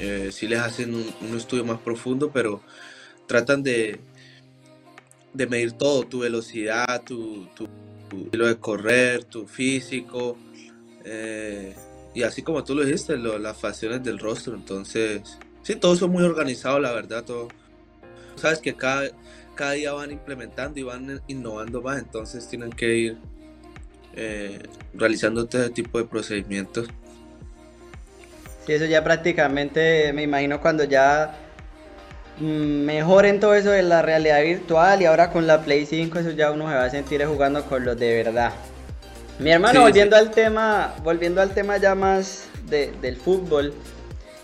eh, 0.00 0.30
si 0.32 0.48
les 0.48 0.58
hacen 0.58 0.96
un, 0.96 1.36
estudio 1.36 1.64
más 1.64 1.78
profundo 1.78 2.32
pero 2.32 2.60
tratan 3.28 3.62
de, 3.62 4.00
de 5.32 5.46
medir 5.46 5.72
todo 5.72 6.02
tu 6.02 6.18
velocidad 6.18 7.02
tu, 7.04 7.46
tu, 7.54 7.68
estilo 8.16 8.46
de 8.46 8.56
correr 8.58 9.24
tu 9.24 9.46
físico 9.46 10.36
y 12.14 12.22
así 12.22 12.42
como 12.42 12.64
tú 12.64 12.74
lo 12.74 12.84
dijiste 12.84 13.16
las 13.16 13.56
facciones 13.56 14.02
del 14.02 14.18
rostro 14.18 14.54
entonces 14.54 15.38
sí 15.62 15.76
todo 15.76 15.94
eso 15.94 16.08
muy 16.08 16.22
organizado 16.22 16.78
la 16.78 16.92
verdad 16.92 17.24
todo 17.24 17.48
sabes 18.38 18.60
que 18.60 18.74
cada, 18.74 19.10
cada 19.54 19.72
día 19.72 19.92
van 19.92 20.10
implementando 20.10 20.78
y 20.80 20.82
van 20.82 21.20
innovando 21.26 21.82
más, 21.82 21.98
entonces 21.98 22.48
tienen 22.48 22.70
que 22.70 22.96
ir 22.96 23.18
eh, 24.14 24.62
realizando 24.94 25.46
todo 25.46 25.62
ese 25.62 25.70
tipo 25.70 25.98
de 25.98 26.04
procedimientos. 26.04 26.88
Sí, 28.66 28.72
eso 28.72 28.86
ya 28.86 29.02
prácticamente, 29.02 30.12
me 30.12 30.22
imagino 30.22 30.60
cuando 30.60 30.84
ya 30.84 31.36
mm, 32.40 32.84
mejoren 32.84 33.40
todo 33.40 33.54
eso 33.54 33.70
de 33.70 33.82
la 33.82 34.02
realidad 34.02 34.42
virtual 34.42 35.02
y 35.02 35.06
ahora 35.06 35.30
con 35.30 35.46
la 35.46 35.62
Play 35.62 35.86
5 35.86 36.18
eso 36.18 36.30
ya 36.30 36.50
uno 36.50 36.68
se 36.68 36.74
va 36.74 36.84
a 36.84 36.90
sentir 36.90 37.24
jugando 37.24 37.64
con 37.64 37.84
los 37.84 37.98
de 37.98 38.22
verdad. 38.22 38.52
Mi 39.38 39.50
hermano, 39.50 39.82
volviendo 39.82 40.16
al 40.16 40.32
tema, 40.32 40.94
volviendo 41.04 41.40
al 41.40 41.50
tema 41.50 41.76
ya 41.76 41.94
más 41.94 42.48
del 42.68 43.16
fútbol, 43.16 43.72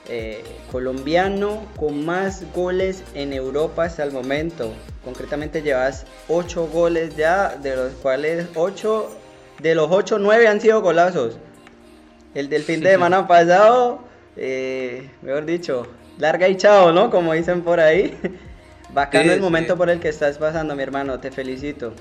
eh, 0.08 0.44
colombiano 0.70 1.66
con 1.76 2.04
más 2.04 2.44
goles 2.54 3.02
en 3.14 3.32
Europa 3.32 3.84
hasta 3.84 4.04
el 4.04 4.12
momento. 4.12 4.72
Concretamente 5.02 5.62
llevas 5.62 6.04
8 6.28 6.68
goles 6.68 7.16
ya, 7.16 7.56
de 7.56 7.74
los 7.74 7.92
cuales 7.94 8.46
8, 8.54 9.10
de 9.62 9.74
los 9.74 9.90
8, 9.90 10.18
9 10.18 10.46
han 10.46 10.60
sido 10.60 10.82
golazos. 10.82 11.38
El 12.34 12.48
del 12.48 12.64
fin 12.64 12.80
de 12.80 12.90
semana 12.90 13.26
pasado, 13.26 14.00
eh, 14.36 15.10
mejor 15.22 15.46
dicho, 15.46 15.86
larga 16.18 16.48
y 16.48 16.56
chao, 16.56 16.92
¿no? 16.92 17.10
Como 17.10 17.32
dicen 17.32 17.62
por 17.62 17.80
ahí. 17.80 18.16
Bacano 18.92 19.32
el 19.32 19.40
momento 19.40 19.76
por 19.76 19.90
el 19.90 19.98
que 19.98 20.08
estás 20.08 20.38
pasando, 20.38 20.76
mi 20.76 20.82
hermano, 20.82 21.18
te 21.18 21.30
felicito. 21.32 21.94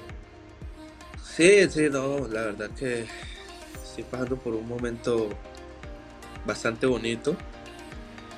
Sí, 1.23 1.67
sí, 1.69 1.87
no, 1.89 2.27
la 2.27 2.41
verdad 2.41 2.69
que 2.77 3.05
estoy 3.83 4.03
pasando 4.03 4.37
por 4.37 4.53
un 4.53 4.67
momento 4.67 5.29
bastante 6.45 6.85
bonito. 6.85 7.35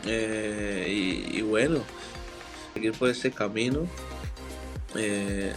Eh, 0.05 1.29
y, 1.33 1.41
bueno, 1.41 1.79
seguir 2.73 2.93
por 2.93 3.09
ese 3.09 3.31
camino. 3.31 3.87
Eh, 4.95 5.51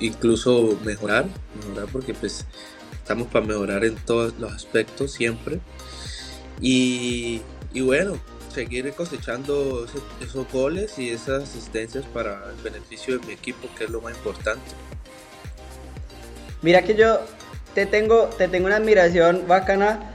incluso 0.00 0.76
mejorar, 0.84 1.26
mejorar 1.54 1.86
porque 1.92 2.12
pues 2.12 2.44
estamos 2.94 3.28
para 3.28 3.46
mejorar 3.46 3.84
en 3.84 3.94
todos 3.96 4.34
los 4.38 4.52
aspectos 4.52 5.12
siempre. 5.12 5.60
Y, 6.60 7.40
bueno, 7.74 8.18
seguir 8.52 8.92
cosechando 8.92 9.86
esos, 10.20 10.52
goles 10.52 10.98
y 10.98 11.10
esas 11.10 11.44
asistencias 11.44 12.04
para 12.12 12.44
el 12.50 12.62
beneficio 12.62 13.18
de 13.18 13.26
mi 13.26 13.32
equipo, 13.32 13.68
que 13.76 13.84
es 13.84 13.90
lo 13.90 14.00
más 14.00 14.14
importante. 14.16 14.62
Mira 16.60 16.82
que 16.82 16.94
yo 16.94 17.20
te 17.74 17.86
tengo, 17.86 18.26
te 18.38 18.48
tengo 18.48 18.66
una 18.66 18.76
admiración 18.76 19.44
bacana 19.48 20.12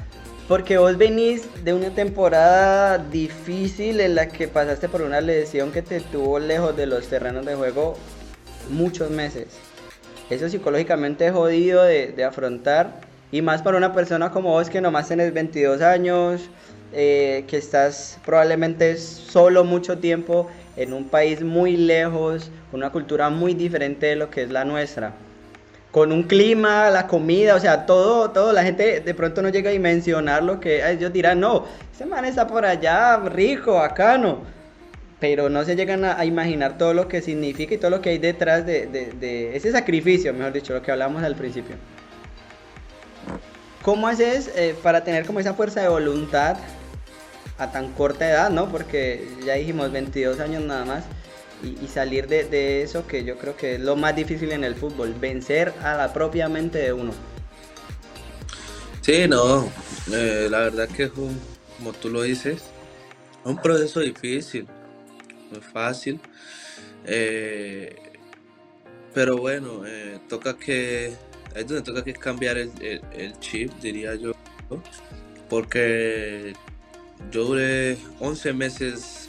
porque 0.47 0.77
vos 0.77 0.97
venís 0.97 1.45
de 1.65 1.73
una 1.73 1.89
temporada 1.89 2.97
difícil 2.97 3.99
en 3.99 4.15
la 4.15 4.29
que 4.29 4.47
pasaste 4.47 4.87
por 4.87 5.01
una 5.01 5.19
lesión 5.19 5.71
que 5.71 5.81
te 5.81 5.99
tuvo 5.99 6.39
lejos 6.39 6.75
de 6.77 6.85
los 6.85 7.07
terrenos 7.07 7.45
de 7.45 7.55
juego 7.55 7.97
muchos 8.69 9.09
meses. 9.09 9.47
Eso 10.29 10.49
psicológicamente 10.49 11.27
es 11.27 11.33
jodido 11.33 11.83
de, 11.83 12.23
afrontar. 12.23 13.01
Y 13.29 13.41
más 13.41 13.61
para 13.61 13.77
una 13.77 13.93
persona 13.93 14.31
como 14.31 14.51
vos 14.51 14.69
que 14.69 14.79
nomás 14.79 15.09
tenés 15.09 15.33
22 15.33 15.81
años, 15.81 16.49
eh, 16.93 17.43
que 17.47 17.57
estás 17.57 18.17
probablemente 18.25 18.97
solo 18.97 19.63
mucho 19.63 19.97
tiempo 19.97 20.49
en 20.77 20.93
un 20.93 21.09
país 21.09 21.41
muy 21.41 21.75
lejos, 21.75 22.49
una 22.71 22.91
cultura 22.91 23.29
muy 23.29 23.53
diferente 23.53 24.05
de 24.05 24.15
lo 24.15 24.29
que 24.29 24.43
es 24.43 24.51
la 24.51 24.63
nuestra. 24.63 25.13
Con 25.91 26.11
un 26.11 26.23
clima, 26.23 26.89
la 26.89 27.07
comida, 27.07 27.55
o 27.55 27.59
sea, 27.59 27.85
todo, 27.85 28.29
todo, 28.29 28.53
la 28.53 28.63
gente 28.63 29.01
de 29.01 29.13
pronto 29.13 29.41
no 29.41 29.49
llega 29.49 29.69
a 29.69 29.73
dimensionar 29.73 30.43
lo 30.43 30.59
que 30.59 30.87
ellos 30.89 31.11
dirán, 31.11 31.39
no, 31.39 31.65
ese 31.93 32.05
man 32.05 32.23
está 32.25 32.45
por 32.47 32.65
allá, 32.65 33.17
rico, 33.17 33.73
bacano, 33.73 34.41
pero 35.19 35.49
no 35.49 35.65
se 35.65 35.75
llegan 35.75 36.05
a, 36.05 36.23
imaginar 36.25 36.77
todo 36.77 36.93
lo 36.93 37.07
que 37.07 37.21
significa 37.21 37.73
y 37.73 37.77
todo 37.77 37.89
lo 37.89 38.01
que 38.01 38.11
hay 38.11 38.17
detrás 38.19 38.65
de, 38.65 39.51
ese 39.55 39.71
sacrificio, 39.71 40.33
mejor 40.33 40.53
dicho, 40.53 40.73
lo 40.73 40.81
que 40.81 40.91
hablamos 40.91 41.23
al 41.23 41.35
principio. 41.35 41.75
¿Cómo 43.81 44.07
haces 44.07 44.51
eh, 44.55 44.75
para 44.83 45.03
tener 45.03 45.25
como 45.25 45.39
esa 45.39 45.53
fuerza 45.53 45.81
de 45.81 45.87
voluntad 45.87 46.57
a 47.57 47.71
tan 47.71 47.91
corta 47.93 48.29
edad, 48.29 48.49
no? 48.49 48.69
Porque 48.71 49.27
ya 49.45 49.55
dijimos 49.55 49.91
22 49.91 50.39
años 50.39 50.63
nada 50.63 50.85
más 50.85 51.03
y, 51.63 51.87
salir 51.87 52.27
de, 52.27 52.83
eso 52.83 53.07
que 53.07 53.23
yo 53.23 53.37
creo 53.37 53.55
que 53.55 53.75
es 53.75 53.81
lo 53.81 53.95
más 53.95 54.15
difícil 54.15 54.51
en 54.51 54.63
el 54.63 54.75
fútbol, 54.75 55.13
vencer 55.19 55.73
a 55.81 55.95
la 55.95 56.13
propia 56.13 56.47
mente 56.49 56.77
de 56.77 56.93
uno. 56.93 57.13
Sí, 59.01 59.27
no, 59.27 59.71
eh, 60.11 60.47
la 60.49 60.59
verdad 60.59 60.87
que 60.89 61.03
es 61.03 61.11
como 61.11 61.93
tú 61.93 62.09
lo 62.09 62.21
dices, 62.21 62.61
un 63.43 63.57
proceso 63.57 64.01
difícil, 64.01 64.67
no 65.51 65.57
es 65.57 65.65
fácil, 65.65 66.19
eh, 67.05 67.95
pero 69.13 69.37
bueno, 69.37 69.83
eh, 69.87 70.19
toca 70.27 70.57
que, 70.57 71.13
es 71.55 71.67
donde 71.67 71.81
toca 71.81 72.03
que 72.03 72.13
cambiar 72.13 72.57
el, 72.57 72.71
el 72.81 73.39
chip, 73.39 73.71
diría 73.79 74.13
yo, 74.15 74.33
porque 75.49 76.53
yo 77.31 77.45
duré 77.45 77.97
11 78.19 78.53
meses 78.53 79.27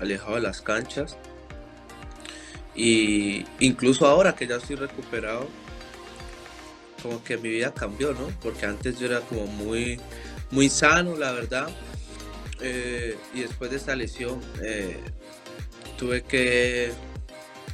alejado 0.00 0.36
de 0.36 0.40
las 0.42 0.60
canchas, 0.60 1.16
y 2.74 3.44
incluso 3.58 4.06
ahora 4.06 4.34
que 4.34 4.46
ya 4.46 4.56
estoy 4.56 4.76
recuperado, 4.76 5.48
como 7.02 7.22
que 7.24 7.36
mi 7.36 7.48
vida 7.48 7.74
cambió, 7.74 8.12
¿no? 8.12 8.28
Porque 8.42 8.66
antes 8.66 8.98
yo 8.98 9.06
era 9.06 9.20
como 9.20 9.46
muy, 9.46 10.00
muy 10.50 10.68
sano, 10.68 11.16
la 11.16 11.32
verdad. 11.32 11.68
Eh, 12.60 13.16
y 13.34 13.40
después 13.40 13.70
de 13.70 13.78
esta 13.78 13.96
lesión 13.96 14.40
eh, 14.62 14.98
tuve 15.98 16.22
que 16.22 16.92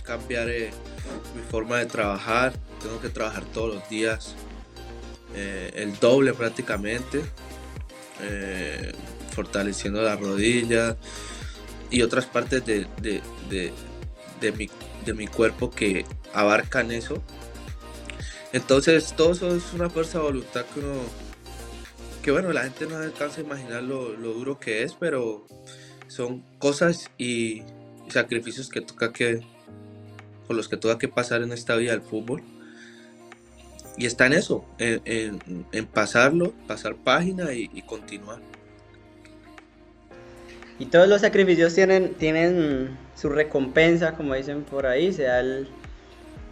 cambiar 0.05 0.49
eh, 0.49 0.71
mi 1.35 1.43
forma 1.43 1.79
de 1.79 1.87
trabajar. 1.87 2.53
Tengo 2.83 3.01
que 3.01 3.09
trabajar 3.09 3.45
todos 3.47 3.75
los 3.75 3.89
días, 3.89 4.35
el 5.35 5.99
doble 5.99 6.33
prácticamente, 6.33 7.21
fortaleciendo 9.37 10.03
la 10.03 10.17
rodilla 10.17 10.97
y 11.91 12.03
otras 12.03 12.27
partes 12.27 12.65
de, 12.67 12.87
de 14.41 14.53
mi, 14.53 14.69
de 15.05 15.15
mi 15.15 15.27
cuerpo 15.27 15.71
que 15.71 16.05
abarcan 16.35 16.91
eso. 16.91 17.23
Entonces 18.53 19.15
todo 19.17 19.33
eso 19.33 19.55
es 19.55 19.73
una 19.73 19.91
fuerza 19.91 20.19
de 20.19 20.25
voluntad 20.25 20.65
que 20.73 20.81
uno, 20.81 20.95
que 22.23 22.31
bueno, 22.31 22.53
la 22.53 22.65
gente 22.65 22.87
no 22.87 22.97
alcanza 22.97 23.41
a 23.41 23.45
imaginar 23.45 23.83
lo, 23.83 24.13
duro 24.17 24.59
que 24.59 24.83
es, 24.83 24.95
pero 24.95 25.47
son 26.09 26.43
cosas 26.59 27.11
y, 27.19 27.63
sacrificios 28.09 28.69
que 28.69 28.81
toca 28.81 29.13
que, 29.13 29.41
por 30.47 30.57
los 30.57 30.69
que 30.69 30.77
toca 30.77 30.99
que 30.99 31.09
pasar 31.09 31.43
en 31.43 31.53
esta 31.53 31.77
vida 31.77 31.93
del 31.93 32.03
fútbol. 32.03 32.43
y 33.99 34.07
está 34.07 34.27
en 34.27 34.35
eso, 34.35 34.65
en, 34.79 35.87
pasarlo, 35.87 36.53
pasar 36.67 36.97
página 36.97 37.53
y, 37.53 37.83
continuar. 37.83 38.41
Y 40.79 40.87
todos 40.87 41.09
los 41.09 41.23
sacrificios 41.23 41.75
tienen, 41.75 42.15
tienen 42.15 42.97
su 43.15 43.29
recompensa, 43.29 44.13
como 44.13 44.35
dicen 44.35 44.63
por 44.63 44.87
ahí, 44.87 45.13
sea 45.13 45.41
el, 45.41 45.69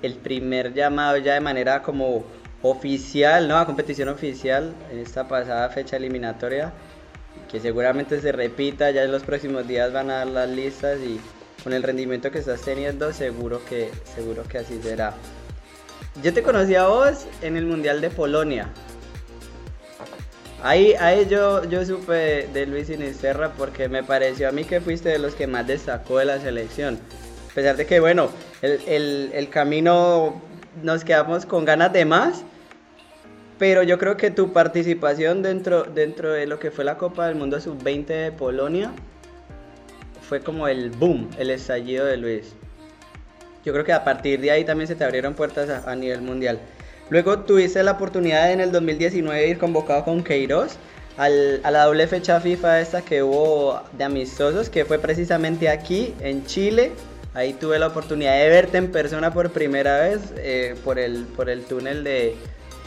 el 0.03 0.15
primer 0.15 0.73
llamado 0.73 1.19
ya 1.19 1.35
de 1.35 1.41
manera 1.41 1.83
como 1.83 2.25
oficial, 2.63 3.47
¿no? 3.47 3.59
A 3.59 3.67
competición 3.67 4.09
oficial 4.09 4.73
en 4.91 4.99
esta 4.99 5.29
pasada 5.29 5.69
fecha 5.69 5.97
eliminatoria, 5.97 6.73
que 7.51 7.61
seguramente 7.61 8.21
se 8.21 8.33
repita, 8.33 8.91
ya 8.91 9.03
en 9.03 9.13
los 9.13 9.23
próximos 9.23 9.69
días 9.69 9.93
van 9.93 10.11
a 10.11 10.15
dar 10.15 10.27
las 10.29 10.49
listas 10.49 10.99
y 11.01 11.21
con 11.63 11.75
el 11.75 11.83
rendimiento 11.83 12.31
que 12.31 12.39
estás 12.39 12.63
teniendo, 12.63 13.13
seguro 13.13 13.63
que, 13.67 13.91
seguro 14.15 14.43
que 14.45 14.59
así 14.59 14.81
será. 14.83 15.15
Yo 16.23 16.33
te 16.33 16.43
conocí 16.43 16.75
a 16.75 16.87
vos 16.87 17.27
en 17.43 17.57
el 17.57 17.67
Mundial 17.67 18.01
de 18.01 18.09
Polonia. 18.09 18.69
Ahí, 20.65 20.95
ahí 20.99 21.27
yo, 21.29 21.63
yo 21.65 21.85
supe 21.85 22.49
de 22.51 22.65
Luis 22.65 22.87
Sinisterra 22.87 23.53
porque 23.53 23.87
me 23.91 24.03
pareció 24.03 24.49
a 24.49 24.53
mí 24.53 24.65
que 24.65 24.81
fuiste 24.81 25.11
de 25.11 25.19
los 25.19 25.35
que 25.35 25.47
más 25.47 25.67
destacó 25.67 26.19
de 26.19 26.25
la 26.25 26.41
selección. 26.41 26.99
A 27.51 27.55
pesar 27.55 27.77
de 27.77 27.85
que, 27.85 28.01
bueno, 28.01 28.31
el, 28.63 29.31
el 29.35 29.51
camino 29.51 30.41
nos 30.83 31.05
quedamos 31.05 31.45
con 31.45 31.67
ganas 31.67 31.93
de 31.93 32.07
más, 32.07 32.45
pero 33.59 33.83
yo 33.83 33.99
creo 33.99 34.17
que 34.17 34.31
tu 34.31 34.55
participación 34.55 35.43
dentro, 35.43 35.85
dentro 35.85 36.33
de 36.33 36.47
lo 36.47 36.59
que 36.59 36.71
fue 36.71 36.83
la 36.83 36.97
Copa 36.97 37.27
del 37.27 37.37
Mundo 37.37 37.61
Sub-20 37.61 38.07
de 38.07 38.33
Polonia 38.33 38.91
fue 40.27 40.41
como 40.41 40.67
el 40.67 40.89
boom, 40.89 41.29
el 41.39 41.51
estallido 41.51 42.07
de 42.07 42.17
Luis. 42.17 42.55
Yo 43.65 43.73
creo 43.75 43.85
que 43.85 43.93
a 43.93 44.03
partir 44.03 44.41
de 44.41 44.51
ahí 44.51 44.65
también 44.65 44.89
se 44.89 44.95
te 44.95 45.05
abrieron 45.05 45.35
puertas 45.35 45.87
a, 45.87 45.95
nivel 45.95 46.23
mundial. 46.23 46.59
Luego 47.11 47.41
tuviste 47.41 47.83
la 47.83 47.93
oportunidad 47.93 48.53
en 48.53 48.61
el 48.61 48.73
2019 48.73 49.41
de 49.41 49.49
ir 49.49 49.59
convocado 49.59 50.05
con 50.05 50.23
Queiroz 50.23 50.77
a 51.17 51.29
la 51.29 51.85
doble 51.85 52.09
fecha 52.09 52.41
FIFA 52.41 52.81
esta 52.81 53.03
que 53.03 53.23
hubo 53.23 53.81
de 53.97 54.05
amistosos, 54.05 54.69
que 54.69 54.85
fue 54.85 54.99
precisamente 54.99 55.69
aquí 55.69 56.15
en 56.21 56.45
Chile. 56.45 56.93
Ahí 57.35 57.53
tuve 57.53 57.79
la 57.79 57.89
oportunidad 57.89 58.37
de 58.37 58.49
verte 58.49 58.79
en 58.79 58.91
persona 58.91 59.33
por 59.33 59.51
primera 59.51 60.01
vez 60.01 60.21
eh, 60.37 60.75
por, 60.85 60.99
el, 60.99 61.25
por 61.25 61.51
el 61.51 61.65
túnel 61.65 62.05
de, 62.05 62.37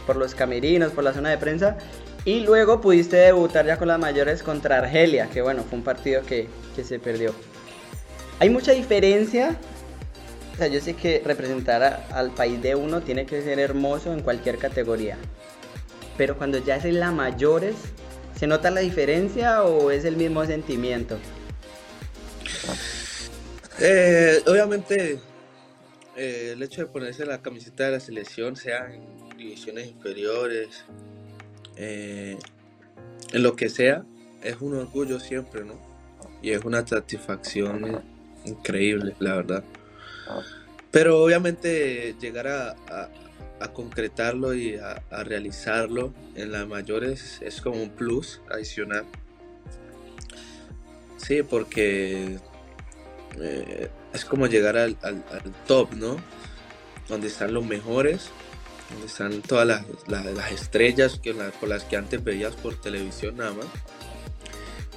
por 0.05 0.15
los 0.15 0.35
camerinos, 0.35 0.91
por 0.91 1.03
la 1.03 1.13
zona 1.13 1.29
de 1.29 1.37
prensa. 1.37 1.77
Y 2.25 2.41
luego 2.41 2.81
pudiste 2.81 3.15
debutar 3.15 3.65
ya 3.65 3.77
con 3.77 3.87
las 3.87 3.99
mayores 3.99 4.43
contra 4.43 4.79
Argelia, 4.79 5.29
que 5.29 5.41
bueno, 5.41 5.63
fue 5.63 5.77
un 5.77 5.83
partido 5.83 6.23
que, 6.23 6.47
se 6.83 6.99
perdió. 6.99 7.33
Hay 8.39 8.49
mucha 8.49 8.73
diferencia. 8.73 9.55
O 10.57 10.59
sea, 10.59 10.69
yo 10.69 10.81
sé 10.81 10.95
que 10.95 11.21
representar 11.23 12.07
al 12.11 12.31
país 12.31 12.59
de 12.63 12.73
uno 12.73 13.01
tiene 13.01 13.27
que 13.27 13.43
ser 13.43 13.59
hermoso 13.59 14.11
en 14.11 14.21
cualquier 14.23 14.57
categoría. 14.57 15.15
Pero 16.17 16.35
cuando 16.35 16.57
ya 16.57 16.77
es 16.77 16.85
en 16.85 16.99
la 16.99 17.11
mayores, 17.11 17.75
¿se 18.35 18.47
nota 18.47 18.71
la 18.71 18.79
diferencia 18.79 19.61
o 19.61 19.91
es 19.91 20.03
el 20.03 20.17
mismo 20.17 20.43
sentimiento? 20.47 21.19
Eh, 23.79 24.41
obviamente, 24.47 25.19
eh, 26.15 26.53
el 26.53 26.63
hecho 26.63 26.81
de 26.81 26.87
ponerse 26.87 27.23
la 27.23 27.39
camiseta 27.39 27.85
de 27.85 27.91
la 27.91 27.99
selección, 27.99 28.55
sea 28.55 28.91
en 28.91 29.37
divisiones 29.37 29.85
inferiores, 29.85 30.69
eh, 31.75 32.35
en 33.31 33.43
lo 33.43 33.55
que 33.55 33.69
sea, 33.69 34.03
es 34.41 34.59
un 34.59 34.75
orgullo 34.75 35.19
siempre, 35.19 35.63
¿no? 35.63 35.79
Y 36.41 36.49
es 36.49 36.65
una 36.65 36.87
satisfacción 36.87 38.03
increíble, 38.43 39.13
la 39.19 39.35
verdad. 39.35 39.63
Pero 40.91 41.23
obviamente 41.23 42.15
llegar 42.19 42.47
a, 42.47 43.09
concretarlo 43.73 44.53
y 44.53 44.75
a, 44.75 45.01
realizarlo 45.23 46.13
en 46.35 46.51
las 46.51 46.67
mayores 46.67 47.39
es 47.41 47.61
como 47.61 47.81
un 47.81 47.89
plus 47.89 48.41
adicional. 48.49 49.05
Sí, 51.17 51.43
porque 51.43 52.37
eh, 53.39 53.89
es 54.13 54.25
como 54.25 54.47
llegar 54.47 54.77
al, 54.77 54.97
top, 55.67 55.93
¿no? 55.93 56.17
Donde 57.07 57.27
están 57.27 57.53
los 57.53 57.65
mejores 57.65 58.29
donde 58.89 59.07
están 59.07 59.41
todas 59.41 59.67
las, 60.07 60.51
estrellas 60.51 61.19
que, 61.21 61.33
por 61.33 61.69
las 61.69 61.83
que 61.83 61.97
antes 61.97 62.23
veías 62.23 62.55
por 62.55 62.79
televisión 62.79 63.37
nada 63.37 63.51
más. 63.51 63.65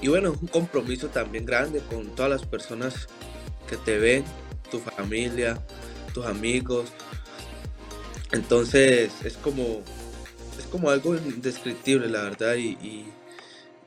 Y 0.01 0.09
bueno, 0.09 0.33
es 0.33 0.40
un 0.40 0.49
compromiso 0.49 1.09
también 1.09 1.45
grande 1.45 1.81
con 1.81 2.14
todas 2.14 2.31
las 2.31 2.47
personas 2.47 3.09
que 3.69 3.77
te 3.77 3.99
ven, 3.99 4.25
tu 4.71 4.79
familia, 4.79 5.59
tus 6.15 6.25
amigos. 6.27 6.93
Entonces 8.33 9.13
es 9.25 9.37
como, 9.37 9.83
es 10.59 10.67
como 10.71 10.91
algo 10.91 11.17
indescriptible, 11.17 12.09
la 12.09 12.23
verdad, 12.23 12.57
y, 12.57 13.07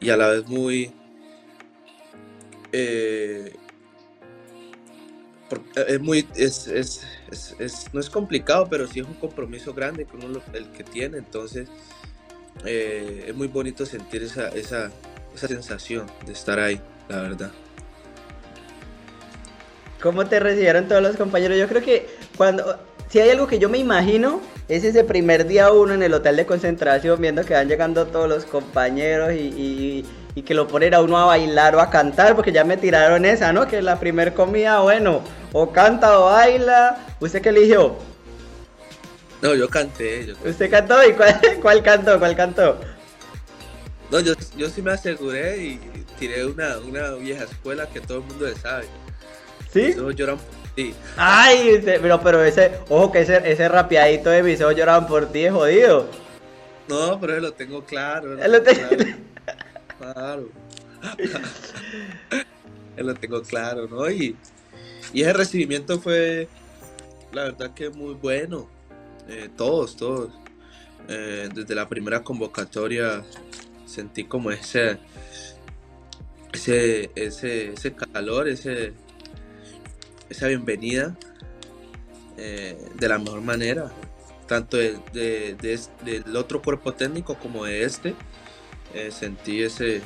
a 0.10 0.18
la 0.18 0.28
vez 0.28 0.48
muy... 0.48 0.92
Eh, 2.72 3.56
es 5.88 6.02
muy, 6.02 6.28
es, 6.36 6.68
es, 6.68 7.06
es, 7.60 7.86
no 7.94 8.00
es 8.00 8.10
complicado, 8.10 8.68
pero 8.70 8.88
sí 8.88 9.00
es 9.02 9.06
un 9.06 9.14
compromiso 9.14 9.74
grande 9.74 10.06
que 10.06 10.18
uno 10.18 10.42
el 10.54 10.72
que 10.72 10.84
tiene, 10.84 11.20
entonces 11.20 11.70
eh, 12.66 13.26
es 13.28 13.36
muy 13.36 13.48
bonito 13.48 13.86
sentir 13.86 14.24
esa, 14.24 14.50
esa, 14.50 14.92
esa 15.36 15.48
sensación 15.48 16.08
de 16.26 16.34
estar 16.34 16.60
ahí, 16.60 16.80
la 17.08 17.22
verdad. 17.22 17.52
¿Cómo 20.04 20.28
te 20.28 20.40
recibieron 20.40 20.88
todos 20.88 21.02
los 21.02 21.16
compañeros? 21.16 21.58
Yo 21.58 21.68
creo 21.68 21.82
que 21.82 22.08
cuando, 22.38 22.78
si 23.10 23.20
hay 23.20 23.32
algo 23.32 23.48
que 23.48 23.58
yo 23.58 23.70
me 23.70 23.80
imagino, 23.80 24.42
es 24.68 24.84
ese 24.84 25.04
primer 25.04 25.48
día 25.48 25.72
uno 25.72 25.96
en 25.96 26.04
el 26.04 26.14
hotel 26.14 26.36
de 26.36 26.46
concentración, 26.46 27.20
viendo 27.20 27.44
que 27.44 27.56
van 27.56 27.68
llegando 27.68 28.06
todos 28.06 28.30
los 28.30 28.46
compañeros 28.46 29.34
y 29.34 30.06
y 30.36 30.42
que 30.42 30.54
lo 30.54 30.68
ponen 30.68 30.94
a 30.94 31.02
uno 31.02 31.18
a 31.18 31.26
bailar 31.26 31.76
o 31.76 31.82
a 31.82 31.90
cantar, 31.90 32.36
porque 32.36 32.52
ya 32.52 32.64
me 32.64 32.78
tiraron 32.78 33.26
esa, 33.26 33.54
¿no? 33.54 33.68
Que 33.68 33.82
la 33.82 34.00
primer 34.00 34.34
comida, 34.34 34.80
bueno, 34.80 35.22
o 35.52 35.72
canta 35.72 36.20
o 36.20 36.26
baila. 36.26 36.98
¿Usted 37.20 37.42
qué 37.42 37.50
eligió? 37.50 37.96
No, 39.42 39.54
yo 39.54 39.70
canté. 39.70 40.26
Yo 40.26 40.36
¿Usted 40.44 40.72
cantó? 40.72 41.08
¿Y 41.08 41.14
cuál, 41.14 41.40
cuál, 41.62 41.84
cantó? 41.84 42.18
¿Cuál 42.18 42.36
cantó? 42.36 42.80
No, 44.10 44.20
yo, 44.20 44.34
yo 44.58 44.70
sí 44.70 44.82
me 44.82 44.92
aseguré 44.92 45.58
y 45.58 45.80
tiré 46.18 46.46
una, 46.46 46.78
una 46.80 47.12
vieja 47.12 47.44
escuela 47.44 47.88
que 47.88 48.00
todo 48.00 48.20
el 48.20 48.24
mundo 48.24 48.48
le 48.48 48.56
sabe. 48.56 48.86
¿Sí? 49.72 49.96
Mis 49.98 50.16
lloran 50.16 50.38
por 50.38 50.76
ti. 50.76 50.94
Ay, 51.18 51.82
pero, 51.84 52.22
pero 52.22 52.44
ese, 52.44 52.80
ojo 52.90 53.12
que 53.12 53.22
ese, 53.22 53.42
ese 53.50 53.70
rapeadito 53.70 54.30
de 54.30 54.44
mis 54.44 54.62
ojos 54.62 54.76
lloran 54.76 55.08
por 55.08 55.32
ti 55.32 55.46
es 55.46 55.52
jodido. 55.52 56.08
No, 56.88 57.20
pero 57.20 57.40
lo 57.40 57.54
tengo 57.54 57.84
claro. 57.84 58.36
Lo 58.36 58.62
tengo 58.62 58.90
claro. 58.90 59.06
Claro. 60.00 60.50
lo 62.98 63.16
tengo 63.16 63.42
claro, 63.42 63.88
¿no? 63.88 64.10
Y, 64.10 64.36
y, 65.14 65.22
ese 65.22 65.34
recibimiento 65.34 66.00
fue, 66.00 66.48
la 67.32 67.44
verdad 67.46 67.74
que 67.74 67.90
muy 67.90 68.14
bueno. 68.16 68.70
Eh, 69.30 69.50
todos, 69.56 69.96
todos. 69.96 70.30
Eh, 71.08 71.50
desde 71.54 71.76
la 71.76 71.88
primera 71.88 72.24
convocatoria 72.24 73.24
sentí 73.86 74.24
como 74.24 74.52
ese, 74.52 74.98
ese, 76.54 77.12
ese, 77.16 77.94
calor, 78.12 78.48
ese, 78.48 78.94
esa 80.30 80.48
bienvenida 80.48 81.16
eh, 82.38 82.78
de 82.96 83.08
la 83.08 83.20
mejor 83.20 83.42
manera, 83.42 83.92
tanto 84.48 84.78
de, 84.78 85.56
del 86.04 86.36
otro 86.36 86.62
cuerpo 86.62 86.94
técnico 86.94 87.36
como 87.36 87.66
de 87.66 87.84
este. 87.84 88.16
Eh, 88.94 89.12
sentí 89.12 89.64
ese, 89.64 90.02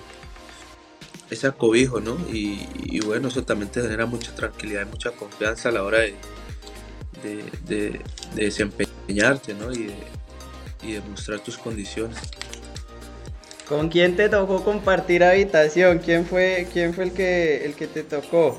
ese 1.30 1.48
acobijo, 1.48 2.00
¿no? 2.00 2.18
Y, 2.32 3.00
bueno, 3.06 3.28
eso 3.28 3.44
también 3.44 3.70
te 3.72 3.82
genera 3.82 4.06
mucha 4.06 4.34
tranquilidad 4.34 4.84
y 4.84 4.90
mucha 4.90 5.12
confianza 5.12 5.70
a 5.70 5.72
la 5.74 5.84
hora 5.84 6.00
de, 6.00 6.16
de, 7.66 8.02
desempeñarte, 8.36 9.54
¿no? 9.54 9.74
Y 9.74 9.92
y 10.84 11.00
mostrar 11.10 11.40
tus 11.40 11.58
condiciones. 11.58 12.18
¿Con 13.68 13.90
quién 13.90 14.16
te 14.16 14.30
tocó 14.30 14.64
compartir 14.64 15.24
habitación? 15.24 16.00
¿Quién 16.00 16.26
fue, 16.26 16.68
quién 16.72 16.94
fue 16.94 17.06
el, 17.06 17.12
que, 17.12 17.66
el 17.66 17.74
que 17.76 17.88
te 17.88 18.04
tocó? 18.04 18.58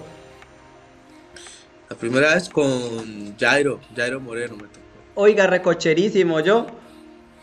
La 1.88 1.96
primera 1.96 2.35
vez 2.35 2.48
con 2.48 3.37
Jairo, 3.38 3.81
Jairo 3.96 4.20
Moreno 4.20 4.57
me 4.57 4.64
tocó. 4.64 4.87
Oiga, 5.14 5.46
recocherísimo, 5.46 6.40
¿yo? 6.40 6.66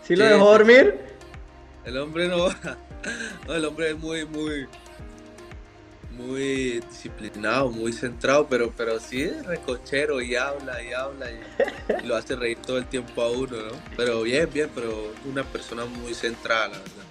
¿Sí 0.04 0.16
lo 0.16 0.26
dejó 0.26 0.52
dormir? 0.52 1.00
El 1.84 1.98
hombre 1.98 2.28
no, 2.28 2.48
no, 3.48 3.54
el 3.54 3.66
hombre 3.66 3.90
es 3.92 3.98
muy, 3.98 4.26
muy, 4.26 4.68
muy 6.12 6.80
disciplinado, 6.90 7.70
muy 7.70 7.92
centrado, 7.92 8.48
pero, 8.48 8.72
pero 8.76 9.00
sí 9.00 9.24
es 9.24 9.46
recochero 9.46 10.22
y 10.22 10.36
habla 10.36 10.82
y 10.84 10.94
habla 10.94 11.26
y, 11.32 12.08
lo 12.08 12.16
hace 12.16 12.36
reír 12.36 12.60
todo 12.60 12.78
el 12.78 12.86
tiempo 12.86 13.24
a 13.24 13.32
uno, 13.32 13.58
¿no? 13.58 13.74
Pero 13.98 14.22
bien, 14.22 14.48
bien, 14.54 14.70
pero 14.74 15.12
una 15.26 15.44
persona 15.44 15.86
muy 15.86 16.14
centrada, 16.14 16.68
la 16.68 16.78
verdad. 16.78 17.06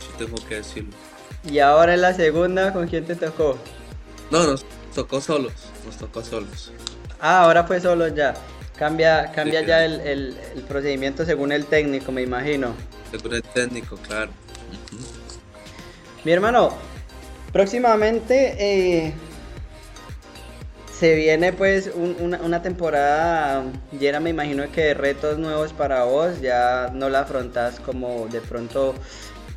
Sí 0.00 0.08
tengo 0.18 0.36
que 0.46 0.56
decirlo. 0.56 0.92
¿Y 1.50 1.58
ahora 1.60 1.94
en 1.94 2.02
la 2.02 2.14
segunda 2.14 2.72
con 2.72 2.88
quién 2.88 3.04
te 3.06 3.14
tocó? 3.14 3.58
No, 4.30 4.46
no, 4.46 4.54
tocó 4.94 5.20
solos, 5.20 5.52
nos 5.84 5.96
tocó 5.96 6.22
solos. 6.22 6.72
Ah, 7.20 7.42
ahora 7.42 7.64
fue 7.64 7.80
solo 7.80 8.08
ya. 8.08 8.34
Cambia, 8.78 9.32
cambia 9.32 9.62
ya 9.62 9.84
el, 9.84 10.36
procedimiento 10.68 11.24
según 11.24 11.50
el 11.50 11.66
técnico, 11.66 12.12
me 12.12 12.22
imagino. 12.22 12.74
Según 13.10 13.34
el 13.34 13.42
técnico, 13.42 13.96
claro. 13.96 14.30
Mi 16.24 16.32
hermano, 16.32 16.72
próximamente 17.52 18.54
eh, 18.58 19.14
se 20.96 21.14
viene 21.16 21.52
pues 21.52 21.90
una, 21.94 22.38
una, 22.38 22.62
temporada 22.62 23.64
llena, 23.98 24.20
me 24.20 24.30
imagino 24.30 24.70
que 24.70 24.82
de 24.82 24.94
retos 24.94 25.38
nuevos 25.38 25.72
para 25.72 26.04
vos. 26.04 26.40
Ya 26.40 26.90
no 26.92 27.08
la 27.08 27.20
afrontas 27.20 27.80
como 27.80 28.28
de 28.28 28.40
pronto 28.40 28.94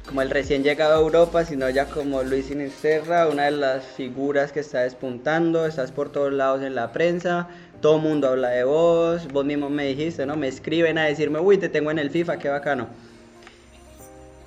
como 0.06 0.22
el 0.22 0.30
recién 0.30 0.64
llegado 0.64 0.96
a 0.96 1.02
Europa, 1.02 1.46
sino 1.46 1.70
ya 1.70 1.86
como 1.86 2.24
Luis 2.24 2.48
Sinisterra, 2.48 3.28
una 3.28 3.46
de 3.46 3.52
las 3.52 3.86
figuras 3.86 4.52
que 4.52 4.62
está 4.62 4.82
despuntando, 4.82 5.66
estás 5.66 5.92
por 5.92 6.12
todos 6.12 6.34
lados 6.34 6.62
en 6.64 6.76
la 6.76 6.92
prensa, 6.92 7.48
todo 7.82 7.98
el 7.98 8.02
mundo 8.02 8.30
habla 8.30 8.50
de 8.50 8.64
vos, 8.64 9.28
vos 9.32 9.46
mismo 9.46 9.70
me 9.70 9.86
dijiste, 9.86 10.26
¿no? 10.26 10.36
Me 10.36 10.48
escriben 10.48 10.98
a 10.98 11.06
decirme, 11.06 11.40
uy, 11.40 11.58
te 11.58 11.70
tengo 11.70 11.92
en 11.92 12.00
el 12.00 12.10
FIFA, 12.10 12.40
qué 12.40 12.50
bacano. 12.50 12.88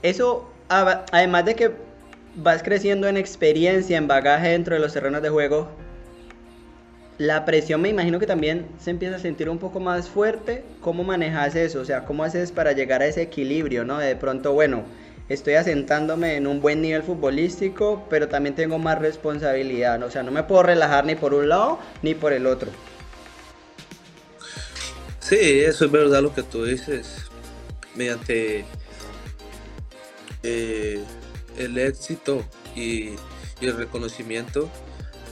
Eso, 0.03 0.51
además 0.69 1.45
de 1.45 1.55
que 1.55 1.71
vas 2.37 2.63
creciendo 2.63 3.09
en 3.09 3.17
experiencia, 3.17 3.97
en 3.97 4.09
bagaje 4.09 4.51
dentro 4.51 4.75
de 4.75 4.81
los 4.81 4.93
terrenos 4.93 5.23
de 5.23 5.31
juego, 5.31 5.69
la 7.17 7.45
presión 7.45 7.81
me 7.81 7.89
imagino 7.89 8.19
que 8.19 8.27
también 8.27 8.67
se 8.79 8.91
empieza 8.91 9.17
a 9.17 9.19
sentir 9.21 9.49
un 9.49 9.59
poco 9.59 9.79
más 9.79 10.09
fuerte. 10.09 10.65
¿Cómo 10.81 11.05
manejas 11.05 11.55
eso? 11.55 11.81
O 11.81 11.85
sea, 11.85 12.05
¿cómo 12.05 12.25
haces 12.25 12.51
para 12.51 12.73
llegar 12.73 13.03
a 13.03 13.07
ese 13.07 13.23
equilibrio, 13.23 13.85
¿no? 13.85 13.99
De 13.99 14.17
pronto, 14.17 14.53
bueno, 14.53 14.83
estoy 15.29 15.55
asentándome 15.55 16.37
en 16.37 16.47
un 16.47 16.61
buen 16.61 16.83
nivel 16.83 17.03
futbolístico, 17.03 18.07
pero 18.11 18.29
también 18.29 18.55
tengo 18.55 18.79
más 18.79 18.99
responsabilidad. 18.99 20.03
O 20.03 20.11
sea, 20.11 20.23
no 20.23 20.31
me 20.31 20.43
puedo 20.43 20.63
relajar 20.63 21.05
ni 21.05 21.15
por 21.15 21.35
un 21.35 21.49
lado 21.49 21.79
ni 22.03 22.15
por 22.15 22.33
el 22.33 22.47
otro. 22.47 22.71
Sí, 25.21 25.61
eso 25.61 25.87
es 25.87 25.91
verdad 25.91 26.23
lo 26.23 26.35
que 26.35 26.43
tú 26.43 26.65
dices. 26.65 27.27
Mediante 27.95 28.65
eh, 30.43 31.03
el 31.57 31.79
éxito 31.79 32.45
y, 32.75 33.11
y, 33.61 33.63
el 33.63 33.77
reconocimiento 33.77 34.69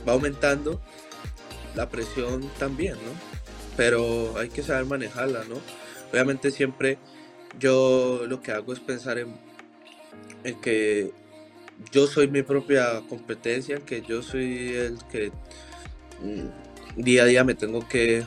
va 0.08 0.12
aumentando, 0.12 0.80
la 1.74 1.88
presión 1.88 2.48
también, 2.58 2.94
¿no? 2.94 3.12
Pero 3.76 4.38
hay 4.38 4.48
que 4.48 4.62
saber 4.62 4.86
manejarla, 4.86 5.44
¿no? 5.44 5.56
Obviamente 6.10 6.50
siempre 6.50 6.98
yo 7.58 8.22
lo 8.26 8.40
que 8.40 8.52
hago 8.52 8.72
es 8.72 8.80
pensar 8.80 9.18
en 9.18 9.34
en 10.44 10.60
que 10.60 11.12
yo 11.90 12.06
soy 12.06 12.28
mi 12.28 12.42
propia 12.42 13.02
competencia, 13.08 13.78
que 13.78 14.02
yo 14.02 14.22
soy 14.22 14.74
el 14.74 14.98
que 15.10 15.30
mm, 16.20 17.02
día 17.02 17.22
a 17.22 17.26
día 17.26 17.44
me 17.44 17.54
tengo 17.54 17.86
que 17.88 18.24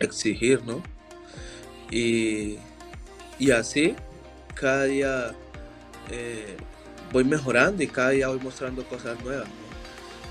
exigir, 0.00 0.62
¿no? 0.64 0.82
Y, 1.90 2.58
así, 3.52 3.94
cada 4.54 4.84
día 4.84 5.34
eh, 6.10 6.56
voy 7.12 7.24
mejorando 7.24 7.82
y 7.82 7.86
cada 7.86 8.10
día 8.10 8.28
voy 8.28 8.40
mostrando 8.40 8.84
cosas 8.84 9.22
nuevas. 9.22 9.48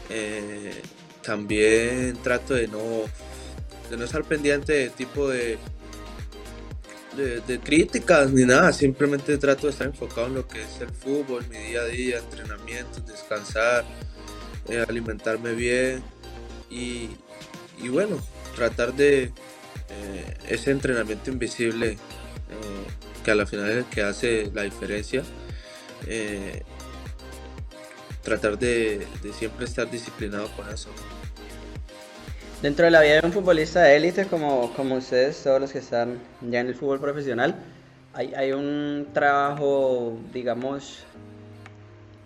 Eh, 0.09 0.81
también 1.21 2.17
trato 2.21 2.53
de 2.53 2.67
no, 2.67 3.05
de 3.89 3.97
no 3.97 4.03
estar 4.03 4.23
pendiente 4.23 4.73
de 4.73 4.89
tipo 4.89 5.29
de 5.29 5.57
de, 7.15 7.59
críticas 7.59 8.31
ni 8.31 8.45
nada, 8.45 8.73
simplemente 8.73 9.37
trato 9.37 9.67
de 9.67 9.71
estar 9.71 9.87
enfocado 9.87 10.27
en 10.27 10.35
lo 10.35 10.47
que 10.47 10.61
es 10.61 10.81
el 10.81 10.89
fútbol, 10.89 11.45
mi 11.49 11.57
día 11.57 11.81
a 11.81 11.85
día, 11.85 12.17
entrenamientos, 12.19 13.05
descansar, 13.05 13.85
eh, 14.69 14.83
alimentarme 14.87 15.53
bien 15.53 16.03
y, 16.69 17.09
bueno, 17.89 18.17
tratar 18.55 18.93
de 18.93 19.23
eh, 19.23 20.37
ese 20.49 20.71
entrenamiento 20.71 21.29
invisible 21.29 21.91
eh, 21.91 21.97
que 23.23 23.31
a 23.31 23.35
la 23.35 23.45
final 23.45 23.69
es 23.69 23.77
el 23.77 23.85
que 23.85 24.01
hace 24.01 24.51
la 24.53 24.63
diferencia. 24.63 25.23
tratar 28.23 28.57
de, 28.57 29.05
de 29.21 29.33
siempre 29.33 29.65
estar 29.65 29.89
disciplinado 29.91 30.49
con 30.55 30.69
eso 30.69 30.89
dentro 32.63 32.85
de 32.85 32.91
la 32.91 33.01
vida 33.01 33.19
de 33.19 33.27
un 33.27 33.33
futbolista 33.33 33.81
de 33.81 33.97
élite 33.97 34.25
como, 34.25 34.73
como 34.73 34.95
ustedes, 34.95 35.43
todos 35.43 35.59
los 35.59 35.73
que 35.73 35.79
están 35.79 36.17
ya 36.49 36.61
en 36.61 36.67
el 36.67 36.75
fútbol 36.75 36.97
profesional, 36.97 37.55
hay, 38.13 38.33
hay 38.35 38.53
un 38.53 39.09
trabajo, 39.11 40.17
digamos, 40.31 41.03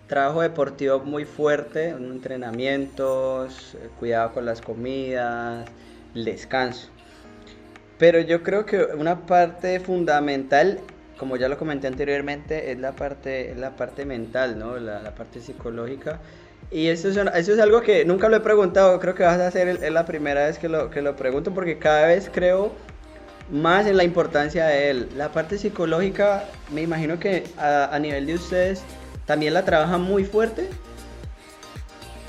trabajo 0.06 0.42
deportivo 0.42 1.00
muy 1.00 1.24
fuerte, 1.24 1.88
entrenamientos, 1.88 3.74
eh, 3.74 3.88
cuidado 3.98 4.32
con 4.32 4.46
las 4.46 4.60
comidas, 4.60 5.68
el 6.14 6.24
descanso. 6.24 6.88
Pero 7.98 8.20
yo 8.20 8.44
creo 8.44 8.64
que 8.64 8.80
una 8.96 9.26
parte 9.26 9.80
fundamental, 9.80 10.78
como 11.18 11.36
ya 11.36 11.48
lo 11.48 11.58
comenté 11.58 11.88
anteriormente, 11.88 12.70
es 12.70 12.78
la 12.78 12.92
parte, 12.92 13.56
la 13.56 13.74
parte 13.74 14.04
mental, 14.04 14.56
¿no? 14.56 14.78
la, 14.78 15.02
la 15.02 15.16
parte 15.16 15.40
psicológica 15.40 16.20
y 16.70 16.88
eso 16.88 17.08
es, 17.08 17.16
eso 17.16 17.52
es 17.52 17.58
algo 17.58 17.80
que 17.80 18.04
nunca 18.04 18.28
lo 18.28 18.36
he 18.36 18.40
preguntado, 18.40 19.00
creo 19.00 19.14
que 19.14 19.22
vas 19.22 19.38
a 19.38 19.50
ser 19.50 19.68
es 19.68 19.92
la 19.92 20.04
primera 20.04 20.46
vez 20.46 20.58
que 20.58 20.68
lo, 20.68 20.90
que 20.90 21.00
lo 21.00 21.16
pregunto 21.16 21.54
porque 21.54 21.78
cada 21.78 22.06
vez 22.06 22.30
creo 22.32 22.72
más 23.50 23.86
en 23.86 23.96
la 23.96 24.04
importancia 24.04 24.66
de 24.66 24.90
él. 24.90 25.08
La 25.16 25.32
parte 25.32 25.56
psicológica, 25.56 26.44
me 26.70 26.82
imagino 26.82 27.18
que 27.18 27.44
a, 27.56 27.98
nivel 27.98 28.26
de 28.26 28.34
ustedes 28.34 28.82
también 29.24 29.54
la 29.54 29.64
trabajan 29.64 30.02
muy 30.02 30.24
fuerte. 30.24 30.68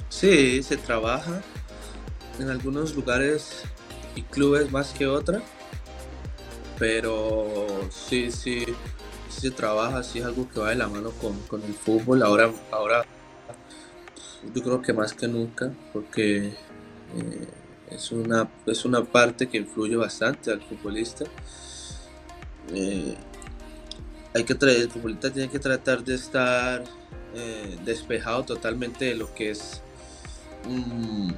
Sí, 0.08 0.64
se 0.64 0.78
trabaja 0.78 1.42
en 2.40 2.50
algunos 2.50 2.96
lugares 2.96 3.64
y 4.16 4.22
clubes 4.24 4.72
más 4.72 4.92
que 4.92 5.08
otra, 5.08 5.42
pero 6.78 7.68
sí, 7.92 8.32
sí, 8.32 8.66
sí 9.30 9.42
se 9.42 9.52
trabaja, 9.52 10.02
sí 10.04 10.20
es 10.20 10.26
algo 10.26 10.48
que 10.50 10.62
va 10.62 10.70
de 10.70 10.76
la 10.76 10.88
mano 10.88 11.12
con, 11.12 11.38
con 11.42 11.62
el 11.64 11.74
fútbol. 11.74 12.24
Ahora, 12.24 12.50
ahora 12.72 13.06
yo 14.54 14.64
creo 14.64 14.82
que 14.82 14.94
más 14.94 15.14
que 15.14 15.28
nunca, 15.28 15.72
porque 15.94 16.48
eh, 16.48 17.48
es, 17.90 18.12
una, 18.12 18.50
es 18.66 18.86
una 18.86 19.04
parte 19.04 19.48
que 19.48 19.58
influye 19.58 19.96
bastante 19.96 20.52
al 20.52 20.62
futbolista. 20.62 21.26
Eh, 22.74 23.16
hay 24.34 24.44
que 24.44 24.54
el 24.54 24.90
futbolista 24.90 25.32
tiene 25.32 25.50
que 25.50 25.60
tratar 25.60 26.04
de 26.04 26.16
estar 26.16 26.84
eh, 27.36 27.78
despejado 27.84 28.44
totalmente 28.44 29.06
de 29.06 29.16
lo 29.16 29.34
que 29.34 29.52
es 29.52 29.82
mm, 30.68 31.32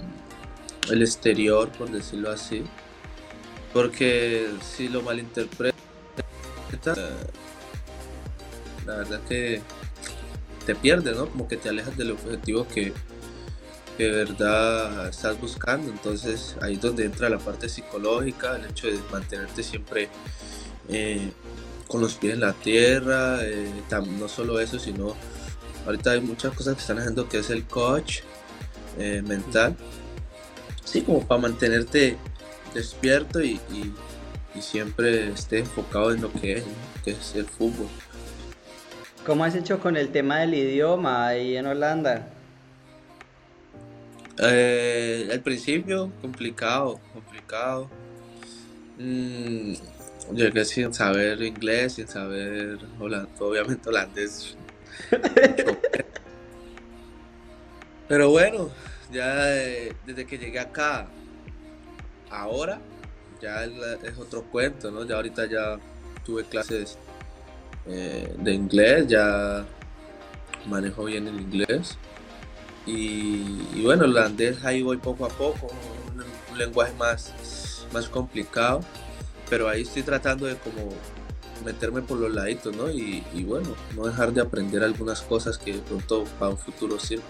el 0.92 1.02
exterior, 1.02 1.72
por 1.72 1.90
decirlo 1.90 2.32
así. 2.32 2.64
Porque 3.74 4.50
si 4.62 4.90
lo 4.90 5.02
malinterpreta, 5.02 5.74
la 8.86 8.96
verdad 8.98 9.22
que 9.28 9.62
te 10.66 10.76
pierdes, 10.76 11.18
¿no? 11.18 11.28
Como 11.28 11.48
que 11.48 11.58
te 11.58 11.70
alejas 11.70 11.98
del 11.98 12.12
objetivo 12.12 12.68
que, 12.68 12.94
de 13.98 14.10
verdad 14.10 15.10
estás 15.10 15.40
buscando. 15.40 15.92
Entonces 15.92 16.56
ahí 16.62 16.76
es 16.76 16.82
donde 16.82 17.06
entra 17.06 17.30
la 17.30 17.38
parte 17.38 17.70
psicológica, 17.70 18.56
el 18.56 18.66
hecho 18.66 18.88
de 18.88 19.00
mantenerte 19.12 19.64
siempre 19.64 20.10
eh, 20.90 21.32
con 21.88 22.02
los 22.02 22.16
pies 22.16 22.34
en 22.34 22.40
la 22.40 22.54
tierra, 22.54 23.44
eh, 23.44 23.70
no 24.18 24.28
solo 24.28 24.60
eso, 24.60 24.80
sino 24.80 25.16
ahorita 25.86 26.12
hay 26.12 26.22
muchas 26.22 26.54
cosas 26.54 26.76
que 26.76 26.82
están 26.82 27.00
haciendo 27.00 27.28
que 27.28 27.40
es 27.40 27.50
el 27.50 27.66
coach 27.66 28.22
eh, 28.98 29.22
mental. 29.22 29.76
Sí, 30.84 31.02
como 31.02 31.26
para 31.26 31.42
mantenerte 31.42 32.18
despierto 32.74 33.42
y, 33.42 33.60
siempre 34.60 35.32
esté 35.32 35.60
enfocado 35.60 36.12
en 36.12 36.22
lo 36.22 36.32
que 36.34 36.58
es, 36.58 36.64
que 37.04 37.12
es 37.12 37.36
el 37.36 37.46
fútbol. 37.46 37.88
¿Cómo 39.26 39.44
has 39.44 39.54
hecho 39.54 39.80
con 39.80 39.98
el 39.98 40.12
tema 40.12 40.40
del 40.40 40.56
idioma 40.56 41.28
ahí 41.28 41.56
en 41.56 41.68
Holanda? 41.68 42.28
Eh, 44.40 45.30
al 45.32 45.42
principio, 45.42 46.12
complicado, 46.22 47.00
complicado. 47.14 47.88
Mm, 48.98 49.74
llegué 50.34 50.66
sin 50.66 50.92
saber 50.92 51.40
inglés, 51.44 51.94
sin 51.94 52.08
saber 52.08 52.80
obviamente 53.00 53.90
holandés. 53.90 54.58
Pero 58.08 58.32
bueno, 58.32 58.72
ya 59.12 59.56
eh, 59.56 59.94
desde 60.08 60.26
que 60.26 60.40
llegué 60.40 60.58
acá, 60.60 61.08
ahora, 62.32 62.82
ya 63.40 63.66
es 63.66 64.18
otro 64.18 64.42
cuento, 64.46 64.90
¿no? 64.90 65.06
Ya 65.06 65.18
ahorita 65.18 65.46
ya 65.46 65.78
tuve 66.26 66.44
clases 66.44 66.98
eh, 67.88 68.34
de 68.38 68.54
inglés, 68.54 69.08
ya 69.08 69.66
manejo 70.68 71.06
bien 71.06 71.28
el 71.28 71.40
inglés. 71.40 71.98
Y, 72.86 73.82
bueno, 73.84 74.06
el 74.06 74.12
holandés 74.12 74.64
ahí 74.66 74.82
voy 74.82 74.98
poco 74.98 75.26
a 75.26 75.30
poco, 75.30 75.68
un, 76.52 76.58
lenguaje 76.58 76.94
más, 76.96 77.86
más 77.94 78.10
complicado, 78.10 78.82
pero 79.50 79.70
ahí 79.70 79.84
estoy 79.84 80.04
tratando 80.04 80.46
de 80.46 80.56
como 80.56 80.90
meterme 81.64 82.02
por 82.02 82.18
los 82.18 82.34
laditos, 82.34 82.76
¿no? 82.76 82.90
Y, 82.90 83.24
bueno, 83.46 83.76
no 83.96 84.06
dejar 84.08 84.34
de 84.34 84.42
aprender 84.42 84.84
algunas 84.84 85.22
cosas 85.22 85.58
que 85.58 85.74
de 85.74 85.80
pronto 85.80 86.26
para 86.40 86.52
un 86.52 86.58
futuro 86.58 87.00
sirvan. 87.00 87.26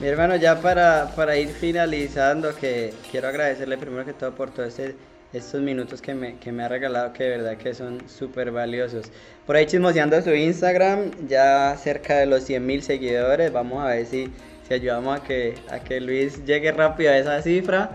Mi 0.00 0.06
hermano, 0.06 0.36
ya 0.36 0.60
para, 0.60 1.12
para 1.16 1.36
ir 1.36 1.48
finalizando, 1.48 2.54
que 2.54 2.94
quiero 3.10 3.28
agradecerle 3.28 3.76
primero 3.76 4.04
que 4.04 4.12
todo 4.12 4.32
por 4.32 4.50
todos 4.50 4.78
este, 4.78 4.94
estos 5.32 5.60
minutos 5.60 6.00
que 6.00 6.14
me, 6.14 6.38
que 6.38 6.52
me 6.52 6.64
ha 6.64 6.68
regalado, 6.68 7.12
que 7.12 7.24
de 7.24 7.30
verdad 7.30 7.56
que 7.56 7.74
son 7.74 8.08
súper 8.08 8.50
valiosos. 8.50 9.06
Por 9.46 9.56
ahí 9.56 9.66
chismoseando 9.66 10.20
su 10.22 10.34
Instagram, 10.34 11.10
ya 11.28 11.76
cerca 11.76 12.16
de 12.18 12.26
los 12.26 12.44
100 12.44 12.64
mil 12.64 12.82
seguidores. 12.82 13.52
Vamos 13.52 13.84
a 13.84 13.88
ver 13.88 14.06
si, 14.06 14.32
si 14.66 14.74
ayudamos 14.74 15.20
a 15.20 15.22
que, 15.22 15.54
a 15.70 15.80
que 15.80 16.00
Luis 16.00 16.44
llegue 16.44 16.72
rápido 16.72 17.12
a 17.12 17.18
esa 17.18 17.42
cifra. 17.42 17.90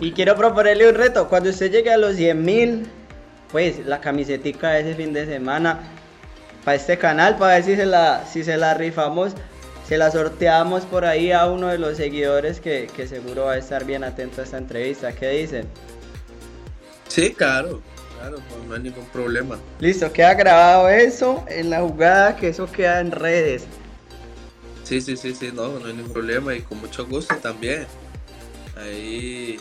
Y 0.00 0.12
quiero 0.12 0.36
proponerle 0.36 0.88
un 0.88 0.94
reto. 0.94 1.28
Cuando 1.28 1.50
usted 1.50 1.70
llegue 1.70 1.90
a 1.90 1.96
los 1.96 2.16
100 2.16 2.44
mil, 2.44 2.86
pues 3.50 3.84
la 3.86 4.00
camisetica 4.00 4.70
de 4.70 4.80
ese 4.80 4.94
fin 4.94 5.12
de 5.12 5.26
semana 5.26 5.80
para 6.64 6.76
este 6.76 6.98
canal, 6.98 7.36
para 7.36 7.54
ver 7.54 7.64
si 7.64 7.76
se 7.76 7.86
la, 7.86 8.24
si 8.26 8.44
se 8.44 8.56
la 8.56 8.74
rifamos 8.74 9.34
se 9.90 9.98
la 9.98 10.08
sorteamos 10.08 10.84
por 10.84 11.04
ahí 11.04 11.32
a 11.32 11.46
uno 11.46 11.66
de 11.66 11.76
los 11.76 11.96
seguidores 11.96 12.60
que, 12.60 12.88
seguro 13.08 13.46
va 13.46 13.54
a 13.54 13.58
estar 13.58 13.84
bien 13.84 14.04
atento 14.04 14.40
a 14.40 14.44
esta 14.44 14.56
entrevista. 14.56 15.10
¿Qué 15.10 15.30
dicen? 15.30 15.66
Sí, 17.10 17.34
claro, 17.34 17.82
claro, 18.18 18.38
pues 18.48 18.64
no 18.66 18.74
hay 18.74 18.80
ningún 18.80 19.04
problema. 19.06 19.58
Listo, 19.80 20.10
queda 20.12 20.32
grabado 20.34 20.88
eso 20.88 21.44
en 21.48 21.68
la 21.68 21.80
jugada, 21.80 22.36
que 22.36 22.48
eso 22.48 22.70
queda 22.70 23.00
en 23.00 23.10
redes. 23.10 23.64
Sí, 24.84 25.00
sí, 25.00 25.16
sí, 25.16 25.34
sí, 25.34 25.50
no, 25.52 25.78
no 25.78 25.86
hay 25.86 25.92
ningún 25.92 26.12
problema 26.12 26.54
y 26.54 26.62
con 26.62 26.80
mucho 26.80 27.06
gusto 27.06 27.36
también. 27.36 27.86
Ahí 28.76 29.58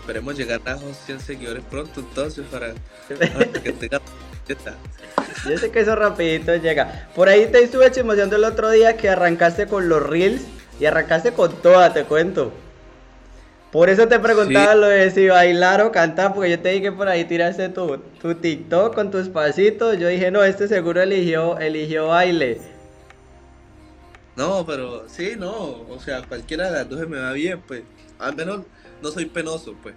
esperemos 0.00 0.36
llegar 0.36 0.60
a 0.66 0.72
los 0.74 0.96
100 1.06 1.20
seguidores 1.20 1.64
pronto 1.70 2.00
entonces 2.00 2.44
para, 2.50 2.74
que 3.62 3.72
tenga 3.72 4.00
yo 5.48 5.58
sé 5.58 5.70
que 5.70 5.80
eso 5.80 5.94
rapidito 5.96 6.54
llega. 6.56 7.08
Por 7.14 7.28
ahí 7.28 7.46
te 7.46 7.62
estuve 7.62 7.90
chismoseando 7.90 8.36
el 8.36 8.44
otro 8.44 8.70
día 8.70 8.96
que 8.96 9.08
arrancaste 9.08 9.66
con 9.66 9.88
los 9.88 10.02
reels 10.02 10.42
y 10.78 10.86
arrancaste 10.86 11.32
con 11.32 11.52
toda, 11.62 11.92
te 11.92 12.04
cuento. 12.04 12.52
Por 13.72 13.88
eso 13.88 14.08
te 14.08 14.18
preguntaba 14.18 14.74
lo 14.74 14.88
de 14.88 15.10
si 15.12 15.28
bailar 15.28 15.80
o 15.82 15.92
cantar, 15.92 16.34
porque 16.34 16.50
yo 16.50 16.58
te 16.58 16.70
dije 16.70 16.90
por 16.90 17.08
ahí 17.08 17.24
tiraste 17.24 17.68
tu, 17.68 17.98
tu 18.20 18.34
TikTok 18.34 18.94
con 18.94 19.12
tus 19.12 19.28
pasitos. 19.28 19.96
Yo 19.96 20.08
dije, 20.08 20.30
no, 20.32 20.42
este 20.42 20.66
seguro 20.66 21.00
eligió, 21.00 21.56
eligió 21.58 22.08
baile. 22.08 22.60
No, 24.34 24.64
pero 24.66 25.08
sí, 25.08 25.34
no. 25.36 25.82
O 25.88 26.00
sea, 26.00 26.22
cualquiera 26.22 26.66
de 26.66 26.78
las 26.78 26.88
dos 26.88 27.08
me 27.08 27.18
va 27.18 27.32
bien, 27.32 27.60
pues. 27.60 27.82
Al 28.18 28.34
menos 28.34 28.62
no 29.02 29.10
soy 29.10 29.26
penoso, 29.26 29.76
pues. 29.82 29.94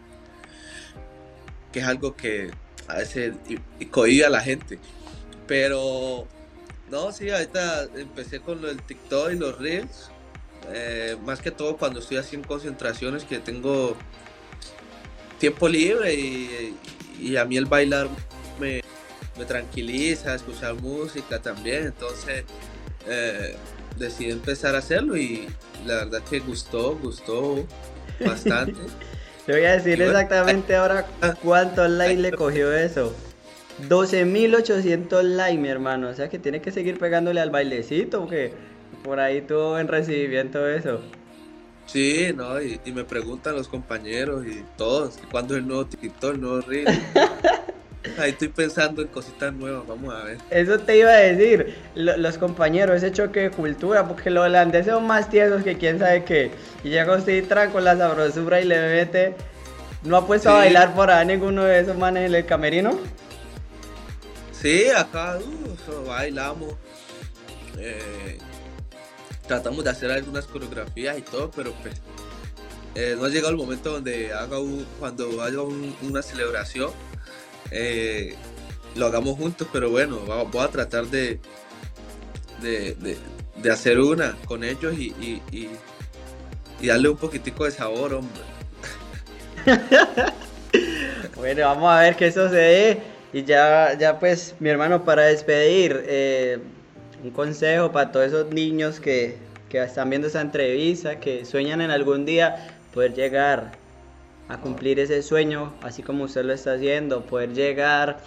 Que 1.72 1.80
es 1.80 1.86
algo 1.86 2.16
que 2.16 2.52
a 2.88 2.98
veces 2.98 3.34
y, 3.50 4.22
a 4.22 4.30
la 4.30 4.42
gente. 4.42 4.80
Pero, 5.48 6.28
no, 6.92 7.12
sí, 7.12 7.30
ahorita 7.30 7.86
empecé 7.96 8.40
con 8.40 8.62
lo 8.62 8.68
del 8.68 8.82
TikTok 8.84 9.32
y 9.32 9.36
los 9.36 9.58
Reels. 9.58 10.12
Eh, 10.72 11.18
más 11.26 11.42
que 11.42 11.52
todo 11.52 11.78
cuando 11.78 12.00
estoy 12.00 12.18
haciendo 12.18 12.48
concentraciones 12.48 13.24
que 13.24 13.40
tengo 13.40 13.96
tiempo 15.40 15.68
libre 15.68 16.14
y, 16.14 17.38
a 17.38 17.46
mí 17.46 17.58
el 17.58 17.66
bailar 17.66 18.08
me, 18.60 18.82
tranquiliza, 19.46 20.36
escuchar 20.36 20.76
música 20.76 21.40
también. 21.40 21.88
Entonces, 21.88 22.46
eh, 23.08 23.56
decidí 23.98 24.32
empezar 24.32 24.76
a 24.76 24.80
hacerlo 24.80 25.18
y 25.18 25.48
la 25.86 25.96
verdad 25.96 26.22
que 26.30 26.40
gustó, 26.40 26.96
gustó 26.96 27.66
bastante. 28.26 28.80
Te 29.46 29.52
voy 29.52 29.66
a 29.66 29.74
decir 29.74 30.02
exactamente 30.02 30.76
ahora 30.76 31.06
cuántos 31.42 31.90
likes 31.90 32.22
le 32.22 32.32
cogió 32.32 32.72
eso. 32.72 33.14
12.800 33.90 35.22
likes, 35.24 35.58
mi 35.58 35.68
hermano. 35.68 36.10
O 36.10 36.14
sea 36.14 36.30
que 36.30 36.40
tiene 36.40 36.62
que 36.62 36.72
seguir 36.72 36.98
pegándole 36.98 37.42
al 37.42 37.50
bailecito, 37.50 38.22
porque 38.22 38.54
por 39.04 39.20
ahí 39.20 39.42
tuvo 39.42 39.80
en 39.80 39.88
recibimiento 39.88 40.68
eso. 40.68 41.02
Sí, 41.86 42.32
no, 42.36 42.62
y, 42.62 42.80
me 42.94 43.04
preguntan 43.04 43.56
los 43.56 43.68
compañeros 43.68 44.46
y 44.46 44.64
todos, 44.78 45.20
¿cuándo 45.32 45.56
es 45.56 45.62
el 45.62 45.68
nuevo 45.68 45.86
TikTok, 45.86 46.36
el 46.36 46.42
nuevo 46.42 46.62
Reel? 46.62 46.88
Ahí 48.20 48.32
estoy 48.32 48.50
pensando 48.50 49.02
en 49.02 49.08
cositas 49.08 49.54
nuevas, 49.54 49.88
vamos 49.88 50.14
a 50.14 50.24
ver. 50.24 50.38
Eso 50.50 50.78
te 50.78 50.98
iba 50.98 51.10
a 51.10 51.18
decir, 51.18 51.76
los 51.96 52.38
compañeros, 52.38 52.98
ese 52.98 53.12
choque 53.14 53.42
de 53.42 53.52
cultura, 53.52 54.08
porque 54.08 54.30
los 54.30 54.46
holandeses 54.46 54.94
son 54.94 55.08
más 55.08 55.30
tiesos 55.30 55.64
que 55.64 55.78
quién 55.78 56.00
sabe 56.00 56.24
qué. 56.26 56.52
Y 56.84 56.90
llega 56.90 57.16
usted 57.16 57.44
y 57.44 57.72
con 57.72 57.84
la 57.84 57.98
sabrosura 57.98 58.60
y 58.60 58.66
le 58.66 58.80
mete. 58.80 59.36
¿No 60.04 60.18
ha 60.18 60.28
puesto 60.28 60.50
a 60.50 60.56
bailar 60.56 60.94
por 60.94 61.10
ahí 61.10 61.26
ninguno 61.26 61.64
de 61.64 61.80
esos 61.80 61.98
manes 61.98 62.28
en 62.30 62.36
el 62.36 62.46
camerino? 62.46 63.00
Sí, 64.52 64.90
acá 64.90 65.38
uh, 65.38 66.08
bailamos. 66.08 66.74
Eh, 67.78 68.38
tratamos 69.48 69.84
de 69.84 69.90
hacer 69.90 70.12
algunas 70.12 70.46
coreografías 70.46 71.18
y 71.18 71.22
todo, 71.22 71.52
pero 71.52 71.74
pues 71.82 71.96
eh, 72.96 73.16
no 73.18 73.26
ha 73.26 73.30
llegado 73.30 73.50
el 73.50 73.58
momento 73.58 73.92
donde 73.92 74.34
haga 74.34 74.58
cuando 75.00 75.42
haya 75.42 75.62
una 75.62 76.22
celebración 76.22 76.92
eh, 77.72 78.36
lo 78.96 79.08
hagamos 79.08 79.38
juntos, 79.38 79.68
pero 79.74 79.90
bueno, 79.90 80.20
voy 80.52 80.64
a 80.64 80.68
tratar 80.68 81.06
de, 81.08 81.40
de, 82.62 83.72
hacer 83.72 84.00
una 84.00 84.38
con 84.46 84.64
ellos 84.64 84.94
y, 84.98 85.42
darle 86.82 87.10
un 87.10 87.18
poquitico 87.18 87.66
de 87.66 87.72
sabor, 87.72 88.14
hombre. 88.14 88.42
bueno, 91.36 91.62
vamos 91.64 91.92
a 91.92 92.02
ver 92.02 92.16
qué 92.16 92.32
sucede. 92.32 93.02
Y 93.32 93.44
ya, 93.44 93.98
ya 93.98 94.20
pues, 94.20 94.54
mi 94.60 94.70
hermano, 94.70 95.04
para 95.04 95.24
despedir, 95.24 96.04
eh, 96.06 96.60
un 97.24 97.32
consejo 97.32 97.92
para 97.92 98.12
todos 98.12 98.28
esos 98.28 98.54
niños 98.54 99.00
que, 99.00 99.38
que 99.70 99.82
están 99.82 100.10
viendo 100.10 100.28
esta 100.28 100.42
entrevista, 100.42 101.20
que 101.20 101.46
sueñan 101.46 101.82
en 101.82 101.90
algún 101.90 102.26
día 102.26 102.78
poder 102.94 103.14
llegar 103.14 103.72
a 104.50 104.60
cumplir 104.60 105.00
ese 105.00 105.22
sueño, 105.24 105.74
así 105.82 106.04
como 106.04 106.26
usted 106.26 106.44
lo 106.44 106.54
está 106.54 106.74
haciendo, 106.74 107.26
poder 107.26 107.54
llegar 107.54 108.20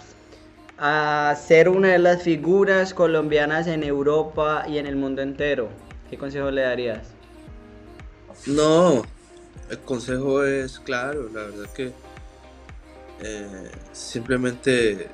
a 0.79 1.35
ser 1.39 1.69
una 1.69 1.89
de 1.89 1.99
las 1.99 2.23
figuras 2.23 2.93
colombianas 2.93 3.67
en 3.67 3.83
Europa 3.83 4.65
y 4.67 4.79
en 4.79 4.87
el 4.87 4.95
mundo 4.95 5.21
entero. 5.21 5.69
¿Qué 6.09 6.17
consejo 6.17 6.49
le 6.49 6.61
darías? 6.61 7.07
No, 8.45 9.03
el 9.69 9.79
consejo 9.79 10.43
es 10.43 10.79
claro, 10.79 11.29
la 11.33 11.43
verdad 11.43 11.69
que 11.75 11.91
eh, 13.21 13.71
simplemente 13.91 15.07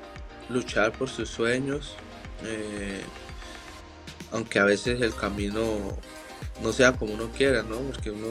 luchar 0.49 0.91
por 0.91 1.09
sus 1.09 1.29
sueños, 1.29 1.95
eh, 2.45 3.01
aunque 4.33 4.59
a 4.59 4.65
veces 4.65 4.99
el 5.01 5.15
camino 5.15 5.61
no 6.61 6.73
sea 6.73 6.93
como 6.93 7.13
uno 7.13 7.29
quiera, 7.31 7.63
¿no? 7.63 7.77
Porque 7.77 8.11
uno 8.11 8.27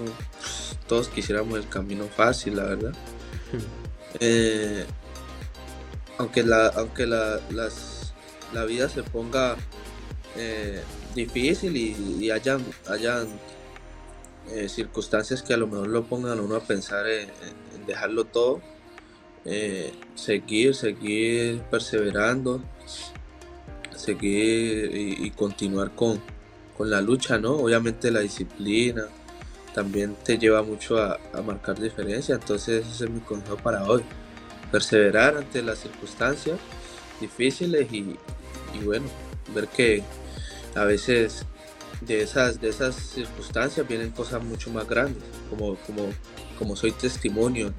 todos 0.87 1.09
quisiéramos 1.09 1.59
el 1.59 1.69
camino 1.69 2.07
fácil, 2.09 2.57
la 2.57 2.65
verdad. 2.65 2.93
Eh, 4.21 4.85
aunque 6.19 6.43
la, 6.43 6.67
aunque 6.67 7.07
la, 7.07 7.41
la 8.53 8.65
vida 8.67 8.87
se 8.91 9.03
ponga 9.03 9.57
eh, 10.37 10.83
difícil 11.15 11.75
y, 11.75 12.31
hayan, 12.31 12.63
hayan 12.89 13.27
eh, 14.51 14.69
circunstancias 14.69 15.43
que 15.43 15.55
a 15.55 15.57
lo 15.57 15.67
mejor 15.67 15.89
lo 15.89 16.05
pongan 16.05 16.39
a 16.39 16.43
uno 16.43 16.57
a 16.57 16.61
pensar 16.61 17.07
en, 17.09 17.31
dejarlo 17.87 18.27
todo, 18.27 18.61
seguir, 20.15 20.75
seguir 20.75 21.63
perseverando, 21.71 22.63
seguir 24.03 24.91
y, 24.95 25.31
continuar 25.31 25.95
con, 25.95 26.21
con 26.77 26.91
la 26.91 27.01
lucha, 27.01 27.39
¿no? 27.39 27.53
Obviamente 27.53 28.11
la 28.11 28.21
disciplina, 28.21 29.07
también 29.75 30.17
te 30.23 30.39
lleva 30.39 30.63
mucho 30.63 30.99
a, 30.99 31.19
marcar 31.45 31.81
diferencia. 31.81 32.35
Entonces 32.35 32.87
ese 32.87 33.05
es 33.05 33.11
mi 33.11 33.21
consejo 33.21 33.57
para 33.57 33.85
hoy. 33.85 34.03
Perseverar 34.71 35.37
ante 35.37 35.63
las 35.63 35.79
circunstancias 35.79 36.59
difíciles 37.21 37.93
y, 37.93 38.17
bueno, 38.85 39.07
ver 39.55 39.69
que 39.69 40.03
a 40.75 40.85
veces 40.85 41.45
de 42.01 42.23
esas, 42.23 42.61
de 42.61 42.71
esas 42.71 42.95
circunstancias 42.97 43.87
vienen 43.87 44.11
cosas 44.11 44.43
mucho 44.43 44.71
más 44.71 44.89
grandes, 44.89 45.23
como, 45.51 45.77
como, 45.77 46.09
como 46.59 46.75
soy 46.75 46.93
testimonio 46.93 47.73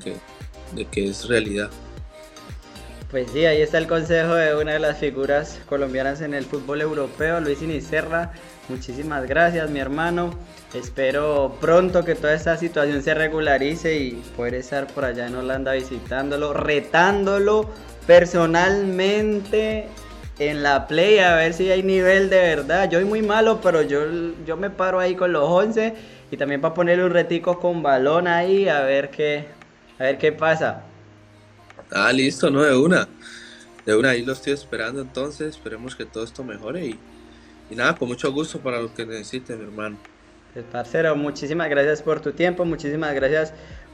de 0.76 0.86
que 0.86 1.08
es 1.08 1.28
realidad. 1.28 1.70
Pues 3.14 3.30
sí, 3.30 3.46
ahí 3.46 3.62
está 3.62 3.78
el 3.78 3.86
consejo 3.86 4.34
de 4.34 4.56
una 4.56 4.72
de 4.74 4.80
las 4.80 4.98
figuras 4.98 5.62
colombianas 5.70 6.22
en 6.22 6.34
el 6.34 6.46
fútbol 6.46 6.82
europeo, 6.82 7.40
Luis 7.42 7.62
Inicerra. 7.62 8.32
Muchísimas 8.70 9.28
gracias, 9.28 9.70
mi 9.70 9.80
hermano. 9.80 10.32
Espero 10.74 11.56
pronto 11.62 12.04
que 12.04 12.16
toda 12.16 12.34
esta 12.34 12.58
situación 12.58 13.04
se 13.04 13.14
regularice 13.14 13.96
y 14.00 14.14
poder 14.36 14.56
estar 14.56 14.88
por 14.88 15.06
allá 15.06 15.28
en 15.28 15.36
Holanda 15.36 15.74
visitándolo, 15.74 16.54
retándolo 16.54 17.70
personalmente 18.08 19.86
en 20.40 20.64
la 20.64 20.88
play 20.88 21.20
a 21.20 21.36
ver 21.36 21.54
si 21.54 21.70
hay 21.70 21.84
nivel 21.84 22.32
de 22.32 22.40
verdad. 22.40 22.90
Yo 22.90 22.98
soy 22.98 23.08
muy 23.08 23.22
malo, 23.22 23.60
pero 23.62 23.84
yo, 23.84 24.00
yo 24.44 24.58
me 24.58 24.72
paro 24.72 25.00
ahí 25.00 25.14
con 25.14 25.32
los 25.32 25.48
11 25.48 25.94
y 26.32 26.38
también 26.38 26.62
para 26.62 26.74
ponerle 26.74 27.06
un 27.06 27.12
retico 27.12 27.60
con 27.60 27.84
balón 27.84 28.28
ahí 28.28 28.68
a 28.68 28.80
ver 28.82 29.12
qué, 29.12 29.46
a 30.00 30.04
ver 30.06 30.18
qué 30.18 30.32
pasa. 30.32 30.86
Ah, 31.94 32.12
listo, 32.12 32.50
no 32.50 32.64
de 32.64 32.76
una. 32.76 33.08
De 33.86 33.96
una, 33.96 34.10
ahí 34.10 34.24
lo 34.24 34.34
estoy 34.34 34.54
esperando 34.54 35.02
entonces. 35.02 35.56
Esperemos 35.56 35.96
que 35.96 36.06
todo 36.06 36.24
esto 36.24 36.44
mejore 36.44 36.86
y, 36.88 37.00
y 37.70 37.76
nada, 37.76 37.96
con 37.96 38.08
mucho 38.08 38.32
gusto 38.32 38.60
para 38.60 38.82
lo 38.82 38.94
que 38.94 39.06
necesite, 39.06 39.56
mi 39.56 39.64
hermano. 39.64 39.98
Pues, 40.54 40.66
parcero, 40.72 41.16
muchísimas 41.16 41.70
gracias 41.70 42.02
por 42.02 42.20
tu 42.20 42.32
tiempo, 42.32 42.66
muchísimas 42.66 43.14
gracias 43.14 43.54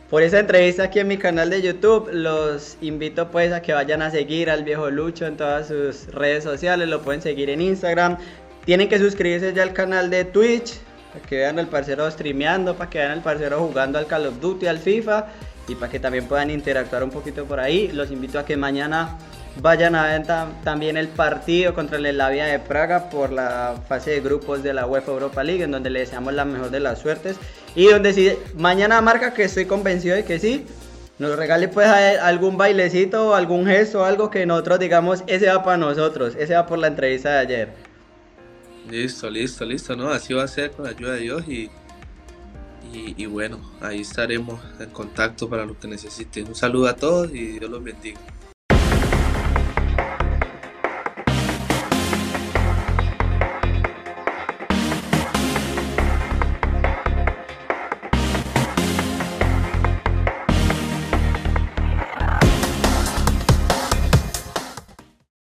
por 0.10 0.24
esa 0.24 0.40
entrevista 0.40 0.84
aquí 0.84 1.00
en 1.00 1.08
mi 1.08 1.18
canal 1.18 1.50
de 1.50 1.62
YouTube. 1.62 2.10
Los 2.12 2.78
invito 2.82 3.30
pues 3.32 3.52
a 3.52 3.62
que 3.62 3.74
vayan 3.74 4.02
a 4.02 4.12
seguir 4.12 4.50
al 4.50 4.64
viejo 4.64 4.90
Lucho 4.90 5.26
en 5.26 5.36
todas 5.36 5.68
sus 5.68 6.08
redes 6.08 6.44
sociales, 6.44 6.88
lo 6.88 7.02
pueden 7.02 7.22
seguir 7.22 7.50
en 7.50 7.62
Instagram. 7.62 8.18
Tienen 8.66 8.88
que 8.88 8.98
suscribirse 9.00 9.54
ya 9.54 9.64
al 9.64 9.74
canal 9.74 10.10
de 10.10 10.26
Twitch, 10.26 10.80
para 11.14 11.26
que 11.26 11.38
vean 11.38 11.60
al 11.60 11.68
parcero 11.68 12.10
streameando, 12.10 12.76
para 12.76 12.90
que 12.90 13.00
vean 13.00 13.12
al 13.12 13.24
parcero 13.24 13.60
jugando 13.60 13.98
al 13.98 14.08
Call 14.08 14.28
of 14.28 14.40
Duty, 14.40 14.68
al 14.68 14.80
FIFA 14.80 15.28
y 15.70 15.76
para 15.76 15.92
que 15.92 16.00
también 16.00 16.26
puedan 16.26 16.50
interactuar 16.50 17.04
un 17.04 17.12
poquito 17.12 17.46
por 17.46 17.60
ahí. 17.60 17.90
Los 17.94 18.12
invito 18.12 18.40
a 18.40 18.46
que 18.46 18.58
mañana 18.58 19.18
vayan 19.62 19.96
a 19.96 20.04
ver 20.04 20.26
también 20.64 20.98
el 20.98 21.08
partido 21.08 21.74
contra 21.74 21.98
el 21.98 22.06
Slavia 22.12 22.46
de 22.46 22.60
Praga 22.60 23.10
por 23.10 23.32
la 23.32 23.76
fase 23.88 24.12
de 24.12 24.22
grupos 24.22 24.64
de 24.64 24.74
la 24.74 24.88
UEFA 24.88 25.12
Europa 25.12 25.44
League, 25.44 25.64
en 25.64 25.72
donde 25.72 25.90
le 25.90 26.00
deseamos 26.00 26.34
la 26.34 26.46
mejor 26.46 26.72
de 26.72 26.80
las 26.80 27.00
suertes. 27.00 27.38
Y 27.76 27.88
donde 27.88 28.14
si 28.14 28.32
mañana 28.56 29.00
marca, 29.02 29.34
que 29.34 29.44
estoy 29.44 29.66
convencido 29.66 30.16
de 30.16 30.26
que 30.26 30.40
sí, 30.40 30.66
nos 31.20 31.38
regale 31.38 31.68
pues 31.68 31.88
algún 31.88 32.58
bailecito, 32.58 33.36
algún 33.36 33.66
gesto, 33.66 34.06
algo 34.06 34.30
que 34.30 34.46
nosotros 34.46 34.80
digamos, 34.80 35.24
ese 35.28 35.48
va 35.48 35.64
para 35.64 35.78
nosotros, 35.78 36.36
ese 36.38 36.56
va 36.56 36.66
por 36.66 36.80
la 36.80 36.88
entrevista 36.88 37.32
de 37.32 37.38
ayer. 37.40 37.70
Listo, 38.90 39.30
listo, 39.30 39.66
listo, 39.66 39.96
¿no? 39.96 40.10
Así 40.10 40.34
va 40.34 40.44
a 40.44 40.48
ser 40.48 40.72
con 40.72 40.86
la 40.86 40.92
ayuda 40.92 41.14
de 41.14 41.20
Dios 41.20 41.48
y, 41.48 41.70
y, 42.94 43.14
y 43.22 43.26
bueno, 43.26 43.60
ahí 43.82 44.02
estaremos 44.02 44.60
en 44.80 44.90
contacto 44.90 45.50
para 45.50 45.66
lo 45.66 45.80
que 45.80 45.88
necesiten. 45.88 46.48
Un 46.48 46.56
saludo 46.56 46.88
a 46.88 46.96
todos 46.96 47.34
y 47.34 47.60
Dios 47.60 47.70
los 47.70 47.84
bendiga. 47.84 48.20